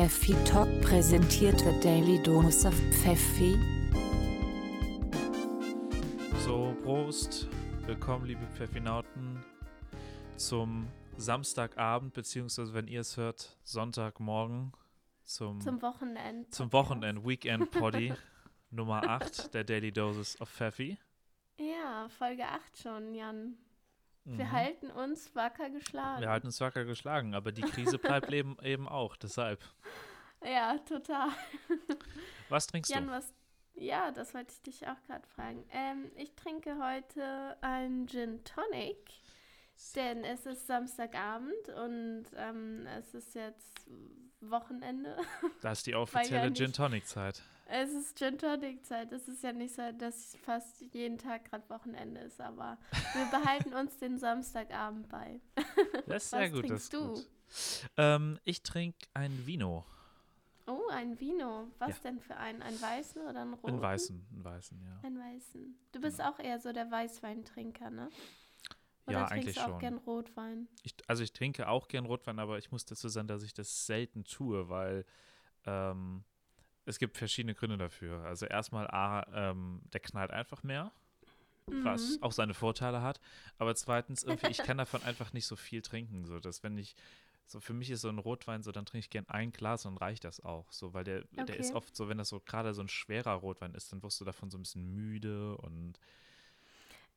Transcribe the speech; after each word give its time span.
Pfeffi 0.00 0.32
Talk 0.46 0.66
präsentiert 0.80 1.62
wird 1.62 1.84
Daily 1.84 2.22
Dose 2.22 2.66
of 2.66 2.74
Pfeffi. 2.74 3.54
So, 6.38 6.74
Prost. 6.82 7.46
Willkommen, 7.84 8.24
liebe 8.24 8.46
Pfeffinauten, 8.46 9.44
zum 10.36 10.88
Samstagabend, 11.18 12.14
beziehungsweise 12.14 12.72
wenn 12.72 12.88
ihr 12.88 13.02
es 13.02 13.18
hört, 13.18 13.58
Sonntagmorgen 13.62 14.72
zum, 15.22 15.60
Zum 15.60 15.82
Wochenende. 15.82 16.48
zum 16.48 16.72
Wochenend 16.72 17.26
Weekend 17.26 17.70
Poddy 17.70 18.14
Nummer 18.70 19.06
8 19.06 19.52
der 19.52 19.64
Daily 19.64 19.92
Doses 19.92 20.40
of 20.40 20.48
Pfeffi. 20.48 20.96
Ja, 21.58 22.08
Folge 22.08 22.46
8 22.46 22.78
schon, 22.78 23.14
Jan. 23.14 23.58
Wir 24.38 24.44
Mhm. 24.46 24.52
halten 24.52 24.90
uns 24.90 25.34
wacker 25.34 25.70
geschlagen. 25.70 26.20
Wir 26.20 26.30
halten 26.30 26.46
uns 26.46 26.60
wacker 26.60 26.84
geschlagen, 26.84 27.34
aber 27.34 27.52
die 27.52 27.62
Krise 27.62 27.98
bleibt 27.98 28.30
eben, 28.32 28.56
eben 28.62 28.88
auch. 28.88 29.16
Deshalb. 29.16 29.60
Ja, 30.44 30.78
total. 30.78 31.28
Was 32.48 32.66
trinkst 32.66 32.90
Jan, 32.90 33.06
du? 33.06 33.12
was. 33.12 33.32
Ja, 33.74 34.10
das 34.10 34.34
wollte 34.34 34.52
ich 34.52 34.62
dich 34.62 34.86
auch 34.88 35.00
gerade 35.06 35.26
fragen. 35.28 35.64
Ähm, 35.70 36.10
ich 36.16 36.34
trinke 36.34 36.76
heute 36.82 37.56
einen 37.62 38.06
Gin 38.08 38.42
Tonic, 38.44 38.98
denn 39.96 40.24
es 40.24 40.44
ist 40.46 40.66
Samstagabend 40.66 41.68
und 41.76 42.24
ähm, 42.36 42.86
es 42.98 43.14
ist 43.14 43.34
jetzt 43.34 43.86
Wochenende. 44.40 45.16
Das 45.62 45.78
ist 45.78 45.86
die 45.86 45.94
offizielle 45.96 46.50
nicht- 46.50 46.58
Gin 46.58 46.72
Tonic 46.72 47.06
Zeit. 47.06 47.42
Es 47.72 47.92
ist 47.92 48.18
Gin 48.18 48.36
Tonic 48.36 48.84
Zeit. 48.84 49.12
Es 49.12 49.28
ist 49.28 49.42
ja 49.44 49.52
nicht 49.52 49.74
so, 49.74 49.82
dass 49.92 50.36
fast 50.42 50.80
jeden 50.92 51.18
Tag 51.18 51.44
gerade 51.48 51.68
Wochenende 51.70 52.20
ist, 52.22 52.40
aber 52.40 52.78
wir 53.14 53.24
behalten 53.30 53.72
uns 53.74 53.96
den 53.98 54.18
Samstagabend 54.18 55.08
bei. 55.08 55.40
Das 56.06 56.24
ist 56.24 56.30
sehr 56.30 56.40
Was 56.40 56.52
gut. 56.52 56.70
Das 56.70 56.88
trinkst 56.88 56.92
du? 56.94 57.08
gut. 57.14 57.26
Ähm, 57.96 58.38
ich 58.44 58.62
trinke 58.62 58.98
ein 59.14 59.46
Vino. 59.46 59.84
Oh, 60.66 60.88
ein 60.90 61.18
Vino. 61.20 61.68
Was 61.78 61.90
Ja. 61.90 61.96
denn 62.04 62.20
für 62.20 62.36
einen? 62.36 62.62
Einen 62.62 62.80
weißen 62.80 63.22
oder 63.22 63.40
einen 63.42 63.54
roten? 63.54 63.68
Einen 63.74 63.82
weißen. 63.82 64.26
Einen 64.32 64.44
weißen, 64.44 64.82
ja. 64.82 65.00
Einen 65.04 65.18
weißen. 65.18 65.78
Du 65.92 66.00
bist 66.00 66.20
auch 66.22 66.38
eher 66.38 66.58
so 66.60 66.72
der 66.72 66.90
Weißweintrinker, 66.90 67.90
ne? 67.90 68.08
Oder 69.06 69.18
Ja, 69.20 69.26
trinkst 69.26 69.32
eigentlich 69.32 69.56
du 69.56 69.62
auch 69.62 69.66
schon. 69.68 69.78
gern 69.80 69.98
Rotwein? 69.98 70.68
Ich, 70.82 70.94
also 71.08 71.22
ich 71.22 71.32
trinke 71.32 71.68
auch 71.68 71.88
gern 71.88 72.04
Rotwein, 72.06 72.38
aber 72.38 72.58
ich 72.58 72.70
muss 72.70 72.84
dazu 72.84 73.08
sagen, 73.08 73.26
dass 73.28 73.42
ich 73.42 73.54
das 73.54 73.86
selten 73.86 74.24
tue, 74.24 74.68
weil 74.68 75.04
ähm, 75.66 76.24
es 76.90 76.98
gibt 76.98 77.16
verschiedene 77.16 77.54
Gründe 77.54 77.78
dafür. 77.78 78.22
Also 78.24 78.46
erstmal, 78.46 78.86
A, 78.88 79.26
ähm, 79.32 79.82
der 79.92 80.00
knallt 80.00 80.30
einfach 80.30 80.62
mehr, 80.62 80.92
was 81.66 82.16
Mhm. 82.16 82.22
auch 82.22 82.32
seine 82.32 82.54
Vorteile 82.54 83.02
hat. 83.02 83.20
Aber 83.58 83.74
zweitens, 83.74 84.22
irgendwie, 84.24 84.48
ich 84.48 84.62
kann 84.62 84.78
davon 84.78 85.02
einfach 85.02 85.32
nicht 85.32 85.46
so 85.46 85.56
viel 85.56 85.82
trinken. 85.82 86.24
So, 86.26 86.40
dass 86.40 86.62
wenn 86.62 86.76
ich, 86.78 86.96
so 87.46 87.60
für 87.60 87.72
mich 87.74 87.90
ist 87.90 88.02
so 88.02 88.08
ein 88.08 88.18
Rotwein, 88.18 88.62
so 88.62 88.72
dann 88.72 88.86
trinke 88.86 89.04
ich 89.04 89.10
gern 89.10 89.28
ein 89.28 89.52
Glas 89.52 89.86
und 89.86 89.96
reicht 89.96 90.24
das 90.24 90.40
auch. 90.40 90.70
So, 90.72 90.94
weil 90.94 91.04
der, 91.04 91.24
der 91.32 91.56
ist 91.58 91.72
Okay. 91.72 91.76
oft 91.76 91.96
so, 91.96 92.08
wenn 92.08 92.18
das 92.18 92.28
so 92.28 92.40
gerade 92.40 92.74
so 92.74 92.82
ein 92.82 92.88
schwerer 92.88 93.32
Rotwein 93.34 93.74
ist, 93.74 93.92
dann 93.92 94.02
wirst 94.02 94.20
du 94.20 94.24
davon 94.24 94.50
so 94.50 94.58
ein 94.58 94.62
bisschen 94.62 94.94
müde 94.94 95.56
und 95.58 95.98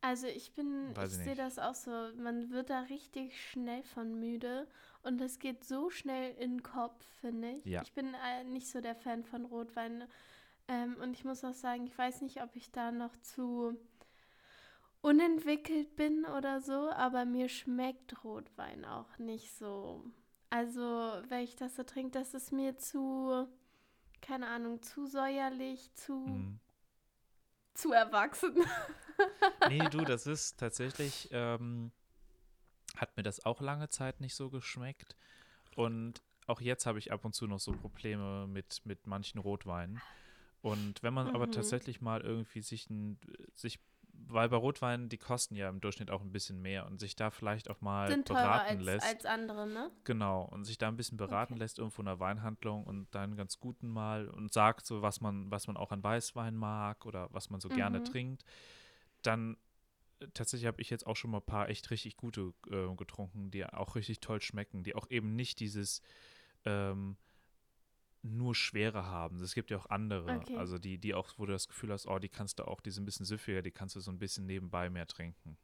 Also 0.03 0.27
ich 0.27 0.53
bin, 0.53 0.93
Weiß 0.97 1.13
ich 1.13 1.19
ich 1.19 1.23
sehe 1.23 1.35
das 1.35 1.57
auch 1.57 1.75
so, 1.75 1.91
man 2.17 2.49
wird 2.51 2.69
da 2.69 2.81
richtig 2.81 3.41
schnell 3.49 3.83
von 3.83 4.19
müde 4.19 4.67
und 5.01 5.21
es 5.21 5.39
geht 5.39 5.63
so 5.63 5.89
schnell 5.89 6.35
in 6.35 6.57
den 6.57 6.63
Kopf, 6.63 7.01
finde 7.21 7.51
ich. 7.51 7.65
Ja. 7.65 7.81
Ich 7.83 7.93
bin 7.93 8.13
äh, 8.13 8.43
nicht 8.43 8.67
so 8.67 8.81
der 8.81 8.95
Fan 8.95 9.23
von 9.23 9.45
Rotwein 9.45 10.03
ähm, 10.67 10.97
und 11.01 11.13
ich 11.13 11.23
muss 11.23 11.45
auch 11.45 11.53
sagen, 11.53 11.85
ich 11.87 11.97
weiß 11.97 12.21
nicht, 12.21 12.43
ob 12.43 12.53
ich 12.57 12.69
da 12.69 12.91
noch 12.91 13.15
zu 13.21 13.77
unentwickelt 14.99 15.95
bin 15.95 16.25
oder 16.25 16.59
so, 16.59 16.89
aber 16.89 17.23
mir 17.23 17.47
schmeckt 17.47 18.25
Rotwein 18.25 18.83
auch 18.83 19.17
nicht 19.19 19.55
so. 19.55 20.03
Also 20.49 20.81
wenn 21.29 21.45
ich 21.45 21.55
das 21.55 21.77
so 21.77 21.83
trinke, 21.83 22.11
das 22.11 22.33
ist 22.33 22.51
mir 22.51 22.77
zu, 22.77 23.47
keine 24.21 24.47
Ahnung, 24.47 24.81
zu 24.81 25.05
säuerlich, 25.05 25.93
zu, 25.93 26.13
mm. 26.17 26.59
Zu 27.73 27.91
erwachsen. 27.91 28.55
Nee, 29.65 29.87
du, 29.87 30.03
das 30.03 30.27
ist 30.27 30.57
tatsächlich, 30.59 31.29
ähm, 31.31 31.91
hat 32.97 33.15
mir 33.15 33.23
das 33.23 33.45
auch 33.45 33.61
lange 33.61 33.89
Zeit 33.89 34.19
nicht 34.19 34.35
so 34.35 34.49
geschmeckt. 34.49 35.15
Und 35.75 36.21
auch 36.47 36.61
jetzt 36.61 36.85
habe 36.85 36.99
ich 36.99 37.11
ab 37.11 37.23
und 37.25 37.33
zu 37.33 37.47
noch 37.47 37.59
so 37.59 37.73
Probleme 37.73 38.45
mit, 38.47 38.81
mit 38.85 39.07
manchen 39.07 39.39
Rotweinen. 39.39 40.01
Und 40.61 41.01
wenn 41.03 41.13
man 41.13 41.29
aber 41.29 41.47
Mhm. 41.47 41.51
tatsächlich 41.51 42.01
mal 42.01 42.21
irgendwie 42.21 42.61
sich, 42.61 42.89
ein, 42.89 43.19
sich, 43.53 43.79
weil 44.13 44.49
bei 44.49 44.57
Rotweinen, 44.57 45.09
die 45.09 45.17
kosten 45.17 45.55
ja 45.55 45.69
im 45.69 45.81
Durchschnitt 45.81 46.11
auch 46.11 46.21
ein 46.21 46.31
bisschen 46.31 46.61
mehr 46.61 46.85
und 46.85 46.99
sich 46.99 47.15
da 47.15 47.31
vielleicht 47.31 47.69
auch 47.69 47.81
mal 47.81 48.09
Sind 48.09 48.25
beraten 48.25 48.77
als, 48.77 48.85
lässt. 48.85 49.05
als 49.05 49.25
andere, 49.25 49.67
ne? 49.67 49.91
Genau, 50.05 50.43
und 50.43 50.65
sich 50.65 50.77
da 50.77 50.87
ein 50.89 50.97
bisschen 50.97 51.17
beraten 51.17 51.53
Okay. 51.53 51.59
lässt 51.61 51.79
irgendwo 51.79 52.01
in 52.01 52.07
einer 52.07 52.19
Weinhandlung 52.19 52.83
und 52.83 53.07
dann 53.15 53.35
ganz 53.35 53.59
guten 53.59 53.89
mal 53.89 54.27
und 54.27 54.51
sagt 54.51 54.85
so, 54.85 55.01
was 55.01 55.21
man, 55.21 55.49
was 55.49 55.67
man 55.67 55.77
auch 55.77 55.91
an 55.91 56.03
Weißwein 56.03 56.55
mag 56.55 57.05
oder 57.05 57.29
was 57.31 57.49
man 57.49 57.61
so 57.61 57.69
gerne 57.69 57.99
Mhm. 57.99 58.03
trinkt, 58.03 58.43
dann 59.21 59.57
äh, 60.19 60.27
tatsächlich 60.33 60.67
habe 60.67 60.81
ich 60.81 60.89
jetzt 60.89 61.07
auch 61.07 61.15
schon 61.15 61.31
mal 61.31 61.37
ein 61.37 61.45
paar 61.45 61.69
echt 61.69 61.89
richtig 61.89 62.17
gute 62.17 62.53
äh, 62.69 62.93
getrunken, 62.95 63.49
die 63.49 63.65
auch 63.65 63.95
richtig 63.95 64.19
toll 64.19 64.41
schmecken, 64.41 64.83
die 64.83 64.93
auch 64.95 65.09
eben 65.09 65.35
nicht 65.35 65.59
dieses 65.61 66.01
ähm, 66.65 67.17
nur 68.23 68.55
Schwere 68.55 69.05
haben. 69.05 69.41
Es 69.41 69.53
gibt 69.53 69.69
ja 69.69 69.77
auch 69.77 69.89
andere, 69.89 70.39
Okay. 70.39 70.57
also 70.57 70.77
die, 70.79 70.97
die 70.97 71.13
auch, 71.13 71.29
wo 71.37 71.45
du 71.45 71.51
das 71.51 71.67
Gefühl 71.67 71.91
hast, 71.91 72.07
oh, 72.07 72.19
die 72.19 72.29
kannst 72.29 72.59
du 72.59 72.67
auch, 72.67 72.81
die 72.81 72.91
sind 72.91 73.03
ein 73.03 73.05
bisschen 73.05 73.25
süffiger, 73.25 73.61
die 73.61 73.71
kannst 73.71 73.95
du 73.95 73.99
so 73.99 74.11
ein 74.11 74.17
bisschen 74.19 74.45
nebenbei 74.45 74.89
mehr 74.89 75.05
trinken. 75.05 75.57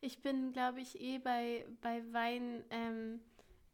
Ich 0.00 0.22
bin, 0.22 0.52
glaube 0.52 0.80
ich, 0.80 1.00
eh 1.00 1.18
bei, 1.18 1.66
bei 1.82 2.02
Wein, 2.12 2.64
ähm, 2.70 3.20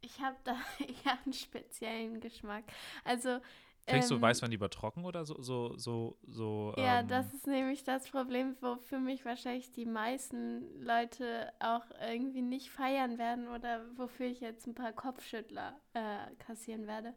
ich 0.00 0.20
habe 0.20 0.36
da 0.44 0.52
eher 0.80 1.18
einen 1.24 1.32
speziellen 1.32 2.20
Geschmack. 2.20 2.64
Also, 3.04 3.40
Trinkst 3.86 4.10
ähm, 4.10 4.16
du 4.16 4.22
Weißwein 4.22 4.50
lieber 4.50 4.68
trocken 4.68 5.04
oder 5.04 5.24
so, 5.24 5.40
so, 5.40 5.76
so, 5.76 6.18
so? 6.24 6.74
Ja, 6.76 7.00
ähm, 7.00 7.08
das 7.08 7.32
ist 7.32 7.46
nämlich 7.46 7.84
das 7.84 8.08
Problem, 8.08 8.56
wo 8.60 8.76
für 8.76 8.98
mich 8.98 9.24
wahrscheinlich 9.24 9.70
die 9.70 9.86
meisten 9.86 10.82
Leute 10.82 11.52
auch 11.60 11.84
irgendwie 12.00 12.42
nicht 12.42 12.70
feiern 12.70 13.16
werden 13.16 13.46
oder 13.46 13.84
wofür 13.96 14.26
ich 14.26 14.40
jetzt 14.40 14.66
ein 14.66 14.74
paar 14.74 14.92
Kopfschüttler 14.92 15.78
äh, 15.94 16.34
kassieren 16.38 16.88
werde. 16.88 17.14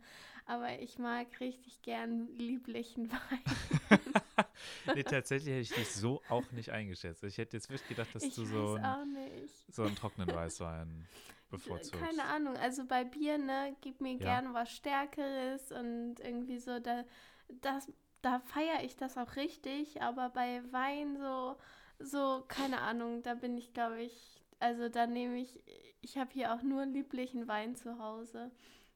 Aber 0.50 0.80
ich 0.80 0.98
mag 0.98 1.28
richtig 1.40 1.84
gern 1.84 2.28
lieblichen 2.40 3.12
Wein. 3.12 3.40
nee, 4.96 5.04
tatsächlich 5.04 5.50
hätte 5.52 5.62
ich 5.62 5.74
dich 5.74 5.94
so 5.94 6.24
auch 6.28 6.52
nicht 6.52 6.72
eingeschätzt. 6.72 7.24
Ich 7.24 7.38
hätte 7.38 7.56
jetzt 7.56 7.70
wirklich 7.70 7.88
gedacht, 7.88 8.16
dass 8.16 8.24
ich 8.24 8.34
du 8.34 8.46
so, 8.46 8.74
ein, 8.74 8.96
so 9.72 9.84
einen 9.84 9.96
trockenen 9.96 10.34
Weißwein 10.34 11.08
bevorzugst. 11.52 12.02
Keine 12.02 12.24
Ahnung, 12.24 12.58
also 12.58 12.84
bei 12.86 13.04
Bier, 13.04 13.38
ne, 13.38 13.76
gib 13.82 14.02
mir 14.02 14.16
Ja. 14.18 14.42
gerne 14.42 14.54
was 14.56 14.72
Stärkeres 14.72 15.72
und 15.72 16.20
irgendwie 16.20 16.58
so, 16.58 16.80
da, 16.80 17.06
das, 17.62 17.92
da 18.24 18.40
feiere 18.40 18.84
ich 18.84 18.96
das 18.96 19.18
auch 19.18 19.36
richtig, 19.36 20.02
aber 20.02 20.30
bei 20.30 20.62
Wein 20.72 21.18
so, 21.18 21.58
so, 22.00 22.44
keine 22.48 22.81
Ahnung, 22.81 23.22
da 23.22 23.36
bin 23.36 23.56
ich, 23.56 23.74
glaube 23.74 24.02
ich, 24.02 24.42
also 24.60 24.90
da 24.90 25.06
nehme 25.06 25.38
ich, 25.40 25.62
ich 26.02 26.18
habe 26.18 26.31
hier 26.34 26.54
auch 26.56 26.62
nur 26.64 26.86
lieblichen 26.86 27.48
Wein 27.48 27.76
zu 27.76 28.00
Hause. 28.00 28.52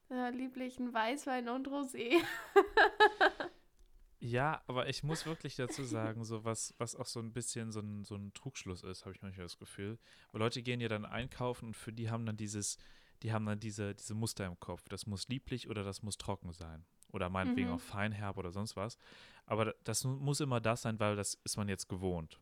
Äh, 0.10 0.30
lieblichen 0.32 0.94
Weißwein 0.94 1.50
und 1.50 1.68
Rosé. 1.68 2.22
Ja, 4.20 4.62
aber 4.68 4.88
ich 4.88 5.04
muss 5.04 5.26
wirklich 5.26 5.58
dazu 5.58 5.84
sagen, 5.84 6.24
so 6.24 6.46
was, 6.46 6.74
was 6.78 6.96
auch 6.96 7.08
so 7.08 7.20
ein 7.20 7.34
bisschen 7.34 7.72
so 7.74 7.82
ein, 7.82 8.06
so 8.06 8.16
ein 8.16 8.34
Trugschluss 8.34 8.82
ist, 8.84 9.04
habe 9.06 9.14
ich 9.14 9.22
manchmal 9.22 9.46
das 9.46 9.58
Gefühl. 9.58 10.00
Weil 10.32 10.40
Leute 10.40 10.62
gehen 10.64 10.80
ja 10.80 10.88
dann 10.88 11.04
einkaufen 11.06 11.68
und 11.68 11.74
für 11.76 11.92
die 11.92 12.10
haben 12.10 12.26
dann 12.26 12.38
dieses, 12.38 12.78
die 13.22 13.34
haben 13.34 13.46
dann 13.46 13.60
diese, 13.60 13.94
diese 13.96 14.14
Muster 14.14 14.46
im 14.46 14.58
Kopf. 14.62 14.88
Das 14.88 15.08
muss 15.08 15.28
lieblich 15.28 15.70
oder 15.70 15.84
das 15.84 16.04
muss 16.04 16.18
trocken 16.18 16.54
sein. 16.54 16.86
Oder 17.12 17.30
meinetwegen 17.30 17.68
Mhm. 17.68 17.74
auch 17.76 17.82
feinherb 17.82 18.38
oder 18.38 18.52
sonst 18.54 18.78
was. 18.78 18.98
Aber 19.46 19.66
da- 19.66 19.74
das 19.84 20.06
mu- 20.06 20.16
muss 20.16 20.40
immer 20.40 20.62
das 20.62 20.84
sein, 20.84 21.00
weil 21.02 21.18
das 21.18 21.34
ist 21.44 21.58
man 21.58 21.68
jetzt 21.68 21.90
gewohnt. 21.90 22.40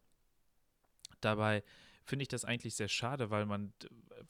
Dabei 1.20 1.64
finde 2.06 2.24
ich 2.24 2.30
das 2.30 2.46
eigentlich 2.46 2.76
sehr 2.76 2.88
schade, 2.90 3.32
weil 3.32 3.46
man, 3.48 3.74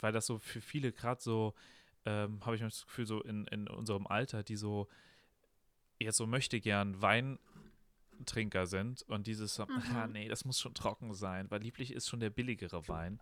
weil 0.00 0.12
das 0.12 0.24
so 0.26 0.38
für 0.38 0.60
viele 0.62 0.90
gerade 0.90 1.20
so, 1.22 1.54
ähm, 2.04 2.40
habe 2.44 2.56
ich 2.56 2.62
das 2.62 2.84
Gefühl, 2.86 3.06
so 3.06 3.20
in, 3.22 3.46
in 3.46 3.68
unserem 3.68 4.06
Alter, 4.06 4.42
die 4.42 4.56
so 4.56 4.88
jetzt 5.98 6.16
so 6.16 6.26
möchte 6.26 6.60
gern 6.60 7.00
Weintrinker 7.00 8.66
sind 8.66 9.02
und 9.08 9.26
dieses 9.26 9.54
so, 9.54 9.66
Mhm. 9.66 9.82
ja, 9.94 10.06
nee, 10.06 10.28
das 10.28 10.44
muss 10.44 10.58
schon 10.60 10.74
trocken 10.74 11.14
sein, 11.14 11.50
weil 11.50 11.60
lieblich 11.62 11.92
ist 11.92 12.08
schon 12.08 12.20
der 12.20 12.30
billigere 12.30 12.86
Wein, 12.88 13.20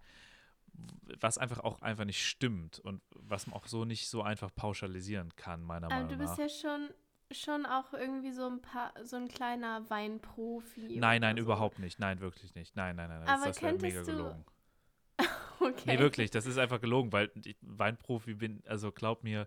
was 1.21 1.37
einfach 1.37 1.59
auch 1.61 1.83
einfach 1.83 2.05
nicht 2.05 2.25
stimmt 2.27 2.79
und 2.81 3.03
was 3.17 3.47
man 3.47 3.57
auch 3.57 3.67
so 3.67 3.85
nicht 3.85 4.09
so 4.09 4.23
einfach 4.23 4.55
pauschalisieren 4.55 5.35
kann, 5.37 5.63
meiner 5.63 5.87
Aber 5.89 5.97
Meinung 5.97 6.11
du 6.11 6.17
bist 6.17 6.39
nach. 6.39 6.39
ja 6.39 6.49
schon, 6.49 6.89
schon 7.33 7.67
auch 7.67 7.93
irgendwie 7.93 8.33
so 8.33 8.47
ein 8.47 8.63
paar, 8.63 8.93
so 9.05 9.17
ein 9.17 9.29
kleiner 9.29 9.89
Weinprofi. 9.91 10.97
Nein, 10.99 11.21
nein, 11.21 11.37
so. 11.37 11.43
überhaupt 11.43 11.79
nicht. 11.81 11.99
Nein, 11.99 12.21
wirklich 12.21 12.55
nicht. 12.55 12.77
Nein, 12.77 12.97
nein, 12.97 13.09
nein. 13.09 13.23
Aber 13.29 13.47
das, 13.47 13.57
das 13.57 13.63
wäre 13.63 13.73
mega 13.75 13.89
könntest 13.97 14.09
du- 14.09 14.13
gelogen. 14.17 14.45
Okay. 15.71 15.83
Nee, 15.85 15.99
wirklich, 15.99 16.31
das 16.31 16.47
ist 16.47 16.57
einfach 16.59 16.81
gelogen, 16.81 17.13
weil 17.13 17.31
ich 17.45 17.57
Weinprofi 17.61 18.35
bin, 18.35 18.63
also 18.67 18.93
glaub 18.93 19.23
mir, 19.25 19.47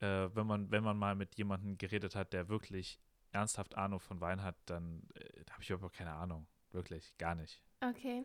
äh, 0.00 0.28
wenn 0.34 0.46
man, 0.46 0.70
wenn 0.70 0.84
man 0.84 0.96
mal 0.96 1.14
mit 1.14 1.36
jemandem 1.36 1.76
geredet 1.76 2.14
hat, 2.14 2.32
der 2.32 2.48
wirklich 2.48 3.00
ernsthaft 3.32 3.76
Ahnung 3.76 4.00
von 4.00 4.20
Wein 4.20 4.42
hat, 4.42 4.56
dann 4.66 5.02
äh, 5.14 5.44
habe 5.50 5.62
ich 5.62 5.70
überhaupt 5.70 5.96
keine 5.96 6.12
Ahnung. 6.12 6.46
Wirklich, 6.72 7.16
gar 7.18 7.34
nicht. 7.34 7.62
Okay. 7.80 8.24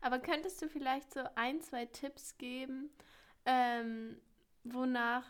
Aber 0.00 0.18
könntest 0.18 0.60
du 0.62 0.68
vielleicht 0.68 1.12
so 1.12 1.20
ein, 1.34 1.60
zwei 1.60 1.86
Tipps 1.86 2.36
geben, 2.38 2.90
ähm, 3.44 4.16
wonach, 4.64 5.24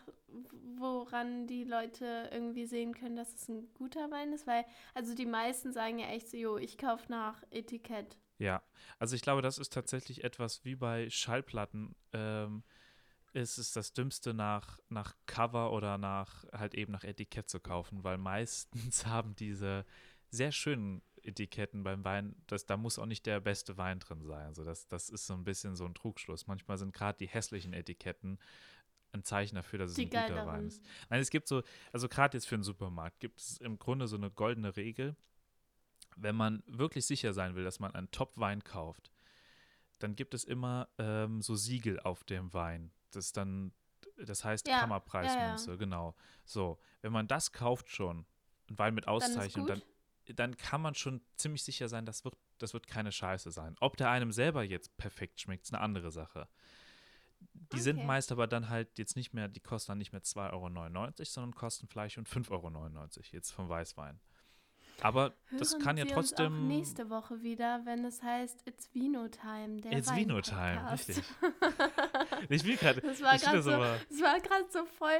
woran 0.77 1.47
die 1.47 1.63
Leute 1.63 2.29
irgendwie 2.31 2.65
sehen 2.65 2.93
können, 2.93 3.15
dass 3.15 3.33
es 3.33 3.49
ein 3.49 3.67
guter 3.73 4.09
Wein 4.11 4.33
ist? 4.33 4.47
Weil, 4.47 4.65
also 4.93 5.13
die 5.13 5.25
meisten 5.25 5.73
sagen 5.73 5.99
ja 5.99 6.07
echt 6.07 6.29
so, 6.29 6.37
jo, 6.37 6.57
ich 6.57 6.77
kaufe 6.77 7.11
nach 7.11 7.43
Etikett. 7.51 8.17
Ja, 8.41 8.63
also 8.97 9.15
ich 9.15 9.21
glaube, 9.21 9.43
das 9.43 9.59
ist 9.59 9.71
tatsächlich 9.71 10.23
etwas 10.23 10.65
wie 10.65 10.73
bei 10.75 11.11
Schallplatten. 11.11 11.95
Ähm, 12.11 12.63
ist 13.33 13.59
es 13.59 13.71
das 13.71 13.93
Dümmste 13.93 14.33
nach, 14.33 14.79
nach 14.89 15.15
Cover 15.27 15.71
oder 15.71 15.99
nach 15.99 16.43
halt 16.51 16.73
eben 16.73 16.91
nach 16.91 17.03
Etikett 17.03 17.49
zu 17.49 17.59
kaufen, 17.59 18.03
weil 18.03 18.17
meistens 18.17 19.05
haben 19.05 19.35
diese 19.35 19.85
sehr 20.31 20.51
schönen 20.51 21.03
Etiketten 21.21 21.83
beim 21.83 22.03
Wein, 22.03 22.35
das, 22.47 22.65
da 22.65 22.77
muss 22.77 22.97
auch 22.97 23.05
nicht 23.05 23.27
der 23.27 23.39
beste 23.39 23.77
Wein 23.77 23.99
drin 23.99 24.23
sein. 24.23 24.47
Also 24.47 24.63
das, 24.65 24.87
das 24.87 25.09
ist 25.09 25.27
so 25.27 25.35
ein 25.35 25.43
bisschen 25.43 25.75
so 25.75 25.85
ein 25.85 25.93
Trugschluss. 25.93 26.47
Manchmal 26.47 26.79
sind 26.79 26.93
gerade 26.93 27.19
die 27.19 27.27
hässlichen 27.27 27.73
Etiketten 27.73 28.39
ein 29.11 29.23
Zeichen 29.23 29.55
dafür, 29.55 29.77
dass 29.77 29.91
es 29.91 29.97
Die 29.97 30.03
ein 30.03 30.27
guter. 30.27 30.47
Wein 30.47 30.65
ist. 30.65 30.83
Nein, 31.09 31.21
es 31.21 31.29
gibt 31.29 31.47
so, 31.47 31.61
also 31.91 32.09
gerade 32.09 32.37
jetzt 32.37 32.47
für 32.47 32.55
einen 32.55 32.63
Supermarkt 32.63 33.19
gibt 33.19 33.39
es 33.39 33.59
im 33.59 33.77
Grunde 33.77 34.07
so 34.07 34.17
eine 34.17 34.31
goldene 34.31 34.75
Regel. 34.75 35.15
Wenn 36.15 36.35
man 36.35 36.63
wirklich 36.67 37.05
sicher 37.05 37.33
sein 37.33 37.55
will, 37.55 37.63
dass 37.63 37.79
man 37.79 37.93
einen 37.95 38.11
Top-Wein 38.11 38.63
kauft, 38.63 39.11
dann 39.99 40.15
gibt 40.15 40.33
es 40.33 40.43
immer 40.43 40.89
ähm, 40.97 41.41
so 41.41 41.55
Siegel 41.55 41.99
auf 41.99 42.23
dem 42.23 42.53
Wein. 42.53 42.91
Das 43.11 43.33
dann, 43.33 43.71
das 44.17 44.43
heißt 44.43 44.67
Ja, 44.67 44.79
Kammerpreismünze, 44.79 45.77
genau. 45.77 46.15
So, 46.45 46.79
wenn 47.01 47.11
man 47.11 47.27
das 47.27 47.51
kauft 47.51 47.89
schon, 47.89 48.25
ein 48.69 48.79
Wein 48.79 48.93
mit 48.95 49.05
Dann 49.05 49.13
Auszeichnung, 49.13 49.65
gut. 49.67 49.83
dann, 50.27 50.35
dann 50.35 50.57
kann 50.57 50.81
man 50.81 50.95
schon 50.95 51.21
ziemlich 51.35 51.63
sicher 51.63 51.87
sein, 51.89 52.05
das 52.05 52.23
wird, 52.23 52.35
das 52.57 52.73
wird 52.73 52.87
keine 52.87 53.11
Scheiße 53.11 53.51
sein. 53.51 53.75
Ob 53.79 53.97
der 53.97 54.09
einem 54.09 54.31
selber 54.31 54.63
jetzt 54.63 54.95
perfekt 54.97 55.41
schmeckt, 55.41 55.65
ist 55.65 55.73
eine 55.73 55.81
andere 55.81 56.11
Sache. 56.11 56.47
Die 57.73 57.79
sind 57.79 57.97
Okay. 57.97 58.05
meist 58.05 58.31
aber 58.31 58.47
dann 58.47 58.69
halt 58.69 58.97
jetzt 58.97 59.15
nicht 59.15 59.33
mehr, 59.33 59.47
die 59.47 59.59
kosten 59.59 59.91
dann 59.91 59.97
nicht 59.97 60.11
mehr 60.11 60.21
2,99 60.21 60.53
Euro, 60.53 61.23
sondern 61.25 61.55
kosten 61.55 61.87
vielleicht 61.87 62.15
schon 62.15 62.25
5,99 62.25 62.51
Euro 62.51 63.19
jetzt 63.31 63.51
vom 63.51 63.67
Weißwein. 63.67 64.19
Aber 65.01 65.33
das 65.57 65.73
Hören 65.73 65.81
kann 65.81 65.97
ja 65.97 66.05
Sie 66.05 66.13
uns 66.13 66.33
auch 66.33 66.37
trotzdem. 66.37 66.67
nächste 66.67 67.09
Woche 67.09 67.41
wieder, 67.41 67.81
wenn 67.85 68.05
es 68.05 68.21
heißt 68.21 68.67
It's 68.67 68.93
Vino 68.93 69.27
Time. 69.29 69.81
Der 69.81 69.93
It's 69.97 70.15
Vino 70.15 70.39
Time, 70.41 70.91
richtig. 70.91 71.21
Ich 72.49 72.63
will 72.65 72.77
gerade. 72.77 73.01
Das 73.01 73.21
war 73.21 73.37
gerade 73.37 73.57
das 73.57 73.65
so, 73.65 73.71
das 73.71 74.43
gerade 74.43 74.65
so 74.69 74.85
voll, 74.85 75.19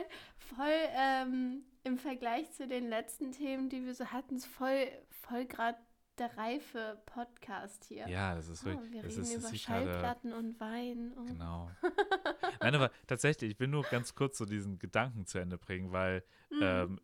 voll 0.56 0.68
ähm, 0.96 1.64
im 1.84 1.98
Vergleich 1.98 2.52
zu 2.52 2.68
den 2.68 2.90
letzten 2.90 3.32
Themen, 3.32 3.70
die 3.70 3.86
wir 3.86 3.94
so 3.96 4.06
hatten, 4.08 4.40
voll, 4.40 4.88
voll 5.10 5.46
gerade 5.46 5.78
der 6.18 6.36
reife 6.38 7.02
Podcast 7.06 7.86
hier. 7.86 8.08
Ja, 8.08 8.36
das 8.36 8.50
ist 8.50 8.64
Oh, 8.64 8.70
wirklich. 8.70 8.92
wir 8.92 9.02
das 9.04 9.12
reden 9.14 9.24
ist, 9.24 9.34
über 9.34 9.42
das 9.44 9.54
ist 9.54 9.66
gerade- 9.66 9.86
Schallplatten 9.86 10.34
und 10.34 10.60
Wein. 10.60 11.14
Oh. 11.18 11.24
Genau. 11.24 11.72
Nein, 12.62 12.76
aber 12.76 12.92
tatsächlich, 13.08 13.52
ich 13.52 13.60
will 13.60 13.70
nur 13.70 13.84
ganz 13.84 14.14
kurz 14.14 14.38
so 14.38 14.46
diesen 14.46 14.78
Gedanken 14.78 15.26
zu 15.26 15.40
Ende 15.40 15.58
bringen, 15.58 15.92
weil, 15.92 16.24
Mhm. 16.52 16.60
ähm, 16.62 17.00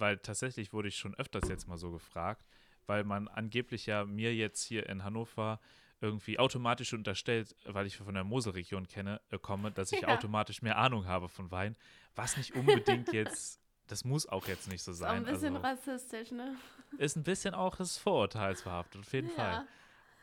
weil 0.00 0.18
tatsächlich 0.18 0.72
wurde 0.72 0.88
ich 0.88 0.96
schon 0.96 1.14
öfters 1.14 1.48
jetzt 1.48 1.66
mal 1.68 1.78
so 1.78 1.90
gefragt, 1.90 2.46
weil 2.86 3.04
man 3.04 3.28
angeblich 3.28 3.86
ja 3.86 4.04
mir 4.04 4.34
jetzt 4.34 4.62
hier 4.64 4.88
in 4.88 5.04
Hannover 5.04 5.60
irgendwie 6.00 6.38
automatisch 6.38 6.92
unterstellt, 6.94 7.56
weil 7.64 7.86
ich 7.86 7.96
von 7.96 8.14
der 8.14 8.24
Moselregion 8.24 8.86
kenne, 8.86 9.20
äh, 9.30 9.38
komme, 9.38 9.72
dass 9.72 9.90
ich 9.92 10.02
Ja. 10.02 10.08
automatisch 10.08 10.62
mehr 10.62 10.78
Ahnung 10.78 11.06
habe 11.06 11.28
von 11.28 11.50
Wein, 11.50 11.76
was 12.14 12.36
nicht 12.36 12.54
unbedingt 12.54 13.08
jetzt, 13.12 13.60
das 13.88 14.04
muss 14.04 14.26
auch 14.26 14.46
jetzt 14.46 14.68
nicht 14.68 14.82
so 14.82 14.92
ist 14.92 15.02
auch 15.02 15.08
ein 15.08 15.24
sein. 15.24 15.34
bisschen 15.34 15.56
Also, 15.56 15.66
rassistisch, 15.66 16.30
ne? 16.30 16.56
ist 16.98 17.16
ein 17.16 17.24
bisschen 17.24 17.54
auch 17.54 17.76
das 17.76 17.98
Vorurteilsverhaftet, 17.98 19.00
auf 19.00 19.12
jeden 19.12 19.28
Fall. 19.28 19.64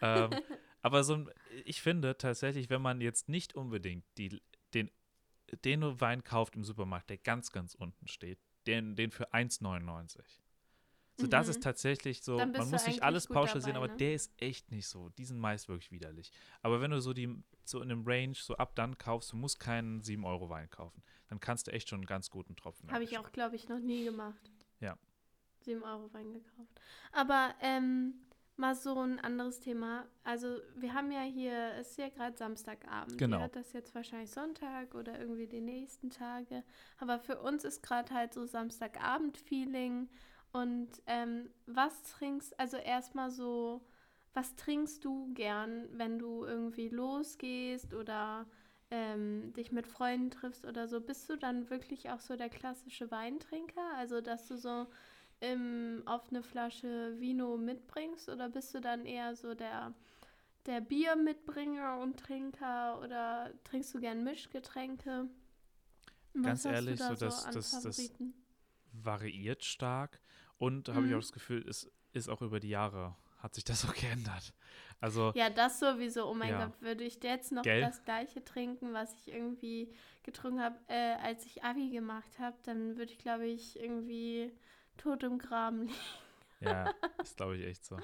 Ja. 0.02 0.26
Ähm, 0.26 0.40
aber 0.82 1.04
so, 1.04 1.16
ein- 1.16 1.30
ich 1.66 1.82
finde 1.82 2.18
tatsächlich, 2.18 2.70
wenn 2.70 2.82
man 2.82 3.02
jetzt 3.02 3.28
nicht 3.30 3.54
unbedingt 3.56 4.06
die, 4.18 4.42
den, 4.74 4.90
den 5.64 6.00
Wein 6.02 6.24
kauft 6.24 6.56
im 6.56 6.64
Supermarkt, 6.64 7.10
der 7.10 7.18
ganz, 7.18 7.52
ganz 7.52 7.76
unten 7.76 8.08
steht, 8.08 8.40
den, 8.68 8.96
den 8.96 9.12
für 9.12 9.34
1,99. 9.34 10.20
So, 11.18 11.28
das 11.28 11.48
Mhm. 11.48 11.52
ist 11.52 11.64
tatsächlich 11.64 12.24
so, 12.24 12.38
man 12.38 12.70
muss 12.70 12.86
nicht 12.88 13.02
alles 13.02 13.28
pauschalisieren, 13.28 13.78
aber 13.78 13.88
ne? 13.88 13.96
der 13.98 14.16
ist 14.16 14.34
echt 14.38 14.72
nicht 14.72 14.88
so. 14.88 15.10
Die 15.10 15.24
sind 15.24 15.40
meist 15.40 15.70
wirklich 15.70 15.90
widerlich. 15.92 16.30
Aber 16.62 16.82
wenn 16.82 16.92
du 16.92 17.00
so 17.00 17.14
die, 17.14 17.42
so 17.64 17.82
in 17.82 17.88
dem 17.88 18.04
Range, 18.06 18.34
so 18.36 18.56
ab 18.58 18.76
dann 18.76 18.98
kaufst, 18.98 19.32
du 19.32 19.38
musst 19.38 19.60
keinen 19.60 20.02
7-Euro-Wein 20.02 20.70
kaufen, 20.70 21.02
dann 21.30 21.40
kannst 21.40 21.68
du 21.68 21.72
echt 21.72 21.88
schon 21.88 22.00
einen 22.00 22.06
ganz 22.06 22.30
guten 22.30 22.58
Tropfen 22.58 22.92
Habe 22.92 23.06
ich 23.06 23.18
auch, 23.18 23.32
glaube 23.32 23.56
ich, 23.56 23.70
noch 23.70 23.80
nie 23.80 24.04
gemacht. 24.04 24.52
Ja. 24.82 24.98
7 25.62 25.82
Euro 25.84 26.12
Wein 26.14 26.34
gekauft. 26.34 26.82
Aber 27.14 27.56
ähm, 27.62 28.16
mal 28.58 28.76
so 28.76 29.00
ein 29.00 29.20
anderes 29.20 29.60
Thema. 29.60 30.06
Also 30.24 30.58
wir 30.76 30.94
haben 30.94 31.12
ja 31.12 31.22
hier, 31.22 31.74
es 31.80 31.92
ist 31.92 31.98
ja 31.98 32.10
gerade 32.10 32.38
Samstagabend. 32.38 33.18
Genau. 33.18 33.38
Ihr 33.38 33.42
hört 33.42 33.56
das 33.56 33.74
jetzt 33.74 33.94
wahrscheinlich 33.94 34.32
Sonntag 34.32 34.96
oder 34.96 35.20
irgendwie 35.20 35.48
die 35.48 35.62
nächsten 35.62 36.10
Tage. 36.10 36.64
Aber 36.98 37.20
für 37.20 37.42
uns 37.42 37.64
ist 37.66 37.84
gerade 37.84 38.14
halt 38.14 38.34
so 38.34 38.46
Samstagabend-Feeling. 38.46 40.10
Und 40.54 40.90
ähm, 41.06 41.50
was 41.66 42.04
trinkst, 42.04 42.58
also 42.60 42.78
erstmal 42.78 43.30
so, 43.30 43.82
was 44.34 44.56
trinkst 44.56 45.04
du 45.04 45.34
gern, 45.34 45.90
wenn 45.92 46.18
du 46.18 46.46
irgendwie 46.46 46.88
losgehst 46.88 47.94
oder 47.94 48.46
ähm, 48.90 49.52
dich 49.54 49.74
mit 49.74 49.86
Freunden 49.86 50.32
triffst 50.32 50.66
oder 50.66 50.88
so? 50.88 51.02
Bist 51.02 51.30
du 51.30 51.36
dann 51.36 51.70
wirklich 51.70 52.10
auch 52.10 52.22
so 52.22 52.38
der 52.38 52.50
klassische 52.50 53.12
Weintrinker? 53.12 53.94
Also, 53.98 54.22
dass 54.22 54.48
du 54.48 54.56
so 54.56 54.88
ähm, 55.52 56.04
auf 56.06 56.30
eine 56.30 56.44
Flasche 56.44 57.16
Vino 57.20 57.58
mitbringst 57.58 58.30
oder 58.30 58.50
bist 58.50 58.74
du 58.74 58.82
dann 58.82 59.06
eher 59.06 59.36
so 59.36 59.54
der, 59.54 59.94
der 60.66 60.82
Biermitbringer 60.82 62.00
und 62.00 62.18
Trinker 62.20 63.00
oder 63.02 63.52
trinkst 63.64 63.94
du 63.94 64.00
gern 64.00 64.24
Mischgetränke? 64.24 65.28
Was 66.34 66.64
Ganz 66.64 66.66
ehrlich, 66.66 67.00
da 67.00 67.16
so 67.16 67.26
das- 67.26 67.46
an 67.46 67.54
das- 67.54 67.82
das- 67.82 68.12
variiert 68.92 69.64
stark 69.64 70.22
und 70.58 70.90
habe 70.90 71.02
ich 71.06 71.12
Mhm. 71.12 71.18
auch 71.18 71.22
das 71.22 71.32
Gefühl, 71.34 71.68
es 71.68 71.92
ist 72.14 72.30
auch 72.30 72.42
über 72.42 72.60
die 72.60 72.70
Jahre 72.70 73.16
hat 73.40 73.54
sich 73.54 73.64
das 73.64 73.84
auch 73.90 73.94
geändert. 73.94 74.54
Also 75.02 75.32
Ja, 75.36 75.50
das 75.50 75.80
sowieso. 75.80 76.26
Oh 76.30 76.34
mein 76.34 76.50
Ja. 76.50 76.66
Gott, 76.66 76.82
würde 76.82 77.04
ich 77.04 77.22
jetzt 77.22 77.52
noch 77.52 77.62
Gell? 77.62 77.82
das 77.82 78.04
gleiche 78.04 78.44
trinken, 78.44 78.94
was 78.94 79.14
ich 79.20 79.28
irgendwie 79.34 79.94
getrunken 80.24 80.62
habe, 80.62 80.80
äh, 80.88 81.14
als 81.22 81.46
ich 81.46 81.64
Abi 81.64 81.90
gemacht 81.92 82.40
habe, 82.40 82.58
dann 82.64 82.98
würde 82.98 83.12
ich, 83.12 83.20
glaube 83.20 83.46
ich, 83.46 83.78
irgendwie 83.80 84.52
tot 84.98 85.24
im 85.24 85.38
Graben 85.40 85.84
liegen. 85.84 85.94
ja, 86.60 86.94
ist 87.22 87.38
glaube 87.38 87.58
ich 87.58 87.66
echt 87.66 87.86
so. 87.86 87.98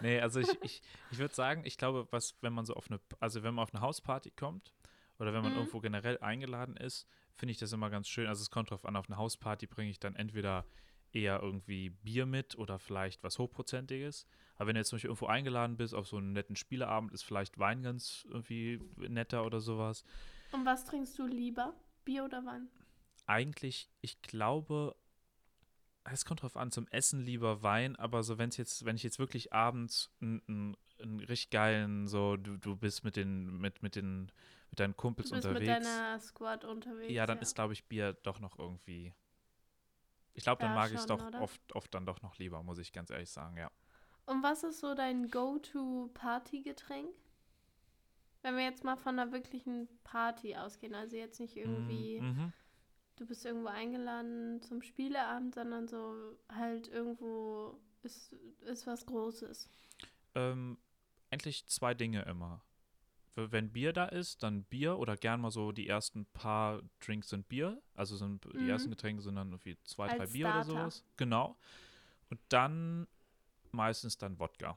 Nee, 0.00 0.20
also 0.20 0.38
ich, 0.40 0.62
ich, 0.62 0.82
ich 1.10 1.18
würde 1.18 1.34
sagen, 1.34 1.62
ich 1.64 1.76
glaube, 1.78 2.06
was, 2.10 2.36
wenn 2.40 2.52
man 2.52 2.64
so 2.64 2.74
auf 2.74 2.90
eine, 2.90 3.00
also 3.20 3.42
wenn 3.42 3.54
man 3.54 3.62
auf 3.64 3.74
eine 3.74 3.80
Hausparty 3.80 4.30
kommt 4.30 4.72
oder 5.18 5.32
wenn 5.32 5.42
man 5.42 5.52
Mhm. 5.52 5.58
irgendwo 5.58 5.80
generell 5.80 6.18
eingeladen 6.18 6.76
ist, 6.76 7.08
finde 7.34 7.52
ich 7.52 7.58
das 7.58 7.72
immer 7.72 7.90
ganz 7.90 8.08
schön. 8.08 8.26
Also 8.26 8.42
es 8.42 8.50
kommt 8.50 8.70
drauf 8.70 8.84
an, 8.84 8.96
auf 8.96 9.08
eine 9.08 9.16
Hausparty 9.16 9.66
bringe 9.66 9.90
ich 9.90 9.98
dann 9.98 10.14
entweder 10.14 10.64
eher 11.12 11.40
irgendwie 11.42 11.90
Bier 11.90 12.26
mit 12.26 12.56
oder 12.58 12.78
vielleicht 12.78 13.22
was 13.24 13.38
Hochprozentiges. 13.38 14.26
Aber 14.56 14.68
wenn 14.68 14.74
du 14.74 14.80
jetzt 14.80 14.88
zum 14.90 14.96
Beispiel 14.96 15.08
irgendwo 15.08 15.26
eingeladen 15.26 15.76
bist 15.76 15.94
auf 15.94 16.06
so 16.06 16.18
einen 16.18 16.32
netten 16.32 16.54
Spieleabend, 16.54 17.12
ist 17.12 17.22
vielleicht 17.22 17.58
Wein 17.58 17.82
ganz 17.82 18.26
irgendwie 18.30 18.80
netter 18.96 19.44
oder 19.46 19.60
sowas. 19.60 20.04
Und 20.52 20.64
was 20.66 20.84
trinkst 20.84 21.18
du 21.18 21.26
lieber? 21.26 21.74
Bier 22.04 22.24
oder 22.24 22.44
Wein? 22.44 22.68
eigentlich, 23.26 23.90
ich 24.00 24.22
glaube, 24.22 24.96
es 26.12 26.24
kommt 26.24 26.42
drauf 26.42 26.56
an, 26.56 26.70
zum 26.70 26.86
Essen 26.88 27.20
lieber 27.20 27.62
Wein, 27.62 27.96
aber 27.96 28.22
so 28.22 28.38
wenn 28.38 28.48
es 28.50 28.56
jetzt, 28.56 28.84
wenn 28.84 28.96
ich 28.96 29.02
jetzt 29.02 29.18
wirklich 29.18 29.52
abends 29.52 30.10
einen 30.20 30.76
richtig 31.00 31.50
geilen, 31.50 32.06
so 32.08 32.36
du, 32.36 32.56
du 32.56 32.76
bist 32.76 33.04
mit 33.04 33.16
den, 33.16 33.58
mit, 33.58 33.82
mit 33.82 33.96
den, 33.96 34.30
mit 34.70 34.80
deinen 34.80 34.96
Kumpels 34.96 35.30
Du 35.30 35.36
bist 35.36 35.44
unterwegs. 35.46 35.68
mit 35.68 35.84
deiner 35.86 36.18
Squad 36.20 36.64
unterwegs. 36.64 37.12
ja, 37.12 37.26
dann 37.26 37.38
ist, 37.38 37.54
glaube 37.54 37.72
ich, 37.72 37.84
Bier 37.84 38.12
doch 38.22 38.40
noch 38.40 38.58
irgendwie. 38.58 39.12
Ich 40.34 40.44
glaube, 40.44 40.60
dann 40.60 40.70
Ja, 40.70 40.74
mag 40.76 40.88
ich 40.90 41.00
es 41.00 41.06
doch 41.06 41.26
oder? 41.26 41.42
oft, 41.42 41.60
oft 41.74 41.92
dann 41.94 42.06
doch 42.06 42.22
noch 42.22 42.38
lieber, 42.38 42.62
muss 42.62 42.78
ich 42.78 42.92
ganz 42.92 43.10
ehrlich 43.10 43.30
sagen, 43.30 43.56
ja. 43.56 43.70
Und 44.26 44.42
was 44.42 44.62
ist 44.62 44.80
so 44.80 44.94
dein 44.94 45.30
Go-To-Party-Getränk? 45.30 47.08
Wenn 48.42 48.56
wir 48.56 48.64
jetzt 48.64 48.84
mal 48.84 48.96
von 48.96 49.18
einer 49.18 49.32
wirklichen 49.32 49.88
Party 50.04 50.54
ausgehen, 50.56 50.94
also 50.94 51.16
jetzt 51.16 51.40
nicht 51.40 51.56
irgendwie, 51.56 52.20
Mhm. 52.20 52.52
Du 53.18 53.26
bist 53.26 53.44
irgendwo 53.44 53.68
eingeladen 53.68 54.60
zum 54.62 54.82
Spieleabend, 54.82 55.54
sondern 55.54 55.88
so 55.88 56.38
halt 56.48 56.88
irgendwo 56.88 57.78
ist, 58.02 58.32
ist 58.60 58.86
was 58.86 59.04
Großes. 59.06 59.68
Ähm, 60.34 60.78
eigentlich 61.30 61.66
zwei 61.66 61.94
Dinge 61.94 62.22
immer. 62.22 62.62
Wenn 63.34 63.70
Bier 63.72 63.92
da 63.92 64.06
ist, 64.06 64.42
dann 64.42 64.64
Bier 64.64 64.98
oder 64.98 65.16
gern 65.16 65.40
mal 65.40 65.52
so 65.52 65.70
die 65.70 65.86
ersten 65.86 66.26
paar 66.26 66.82
Drinks 67.00 67.28
sind 67.28 67.48
Bier. 67.48 67.80
Also 67.94 68.16
sind 68.16 68.44
die 68.44 68.58
Mhm. 68.58 68.68
ersten 68.68 68.90
Getränke 68.90 69.22
sind 69.22 69.36
dann 69.36 69.48
irgendwie 69.52 69.78
zwei, 69.84 70.08
drei 70.08 70.20
Als 70.20 70.32
Bier 70.32 70.48
oder 70.48 70.64
Starter. 70.64 70.80
sowas. 70.90 71.04
Genau. 71.16 71.56
Und 72.30 72.40
dann 72.48 73.06
meistens 73.70 74.18
dann 74.18 74.38
Wodka. 74.40 74.76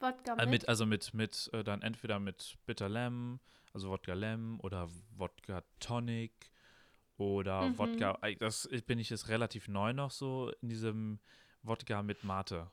Wodka 0.00 0.32
Äh, 0.34 0.46
mit? 0.46 0.62
mit, 0.62 0.68
also 0.68 0.86
mit, 0.86 1.14
mit 1.14 1.50
äh, 1.52 1.62
dann 1.62 1.82
entweder 1.82 2.18
mit 2.18 2.56
Bitter 2.66 2.88
Lemon, 2.88 3.38
also 3.72 3.90
Wodka 3.90 4.14
Lemon 4.14 4.58
oder 4.60 4.88
Wodka 5.16 5.62
Tonic 5.78 6.32
oder 7.20 7.62
Mhm. 7.62 7.78
Wodka, 7.78 8.18
das 8.38 8.68
bin 8.86 8.98
ich 8.98 9.10
jetzt 9.10 9.28
relativ 9.28 9.68
neu 9.68 9.92
noch 9.92 10.10
so 10.10 10.50
in 10.62 10.68
diesem 10.68 11.20
Wodka 11.62 12.02
mit 12.02 12.24
Mate. 12.24 12.70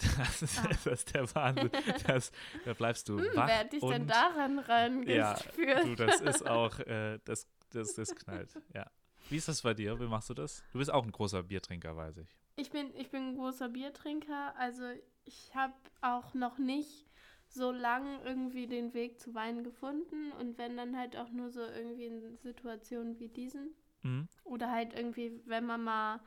Das 0.18 0.42
ist, 0.42 0.58
Ah. 0.60 0.68
das 0.68 0.86
ist 0.86 1.14
der 1.14 1.34
Wahnsinn. 1.34 1.70
Das, 2.06 2.30
da 2.64 2.72
bleibst 2.74 3.08
du 3.08 3.18
Hm, 3.18 3.26
wach 3.34 3.48
wer 3.48 3.58
hat 3.60 3.72
dich 3.72 3.82
und 3.82 3.90
denn 3.92 4.06
daran 4.06 4.58
ja, 4.58 5.32
rangeführt? 5.32 5.84
du, 5.84 5.94
das 5.96 6.20
ist 6.20 6.46
auch, 6.48 6.78
äh, 6.80 7.18
das, 7.24 7.48
das, 7.70 7.94
das 7.94 8.14
knallt, 8.14 8.54
ja. 8.74 8.86
Wie 9.28 9.36
ist 9.36 9.48
das 9.48 9.62
bei 9.62 9.74
dir? 9.74 9.98
Wie 10.00 10.06
machst 10.06 10.30
du 10.30 10.34
das? 10.34 10.62
Du 10.72 10.78
bist 10.78 10.92
auch 10.92 11.04
ein 11.04 11.10
großer 11.12 11.42
Biertrinker, 11.42 11.96
weiß 11.96 12.16
ich. 12.18 12.28
Ich 12.56 12.70
bin, 12.70 12.94
ich 12.94 13.10
bin 13.10 13.30
ein 13.30 13.34
großer 13.36 13.68
Biertrinker. 13.68 14.54
Also 14.56 14.84
ich 15.24 15.50
habe 15.54 15.74
auch 16.00 16.32
noch 16.32 16.58
nicht 16.58 17.07
so 17.48 17.72
lang 17.72 18.20
irgendwie 18.24 18.66
den 18.66 18.94
Weg 18.94 19.20
zu 19.20 19.34
Wein 19.34 19.64
gefunden. 19.64 20.32
Und 20.32 20.58
wenn 20.58 20.76
dann 20.76 20.96
halt 20.96 21.16
auch 21.16 21.30
nur 21.30 21.50
so 21.50 21.60
irgendwie 21.62 22.06
in 22.06 22.36
Situationen 22.38 23.18
wie 23.18 23.28
diesen. 23.28 23.74
Mhm. 24.04 24.28
Oder 24.44 24.70
halt 24.70 24.94
irgendwie, 24.94 25.42
wenn 25.46 25.66
man 25.66 25.84
mal 25.84 26.20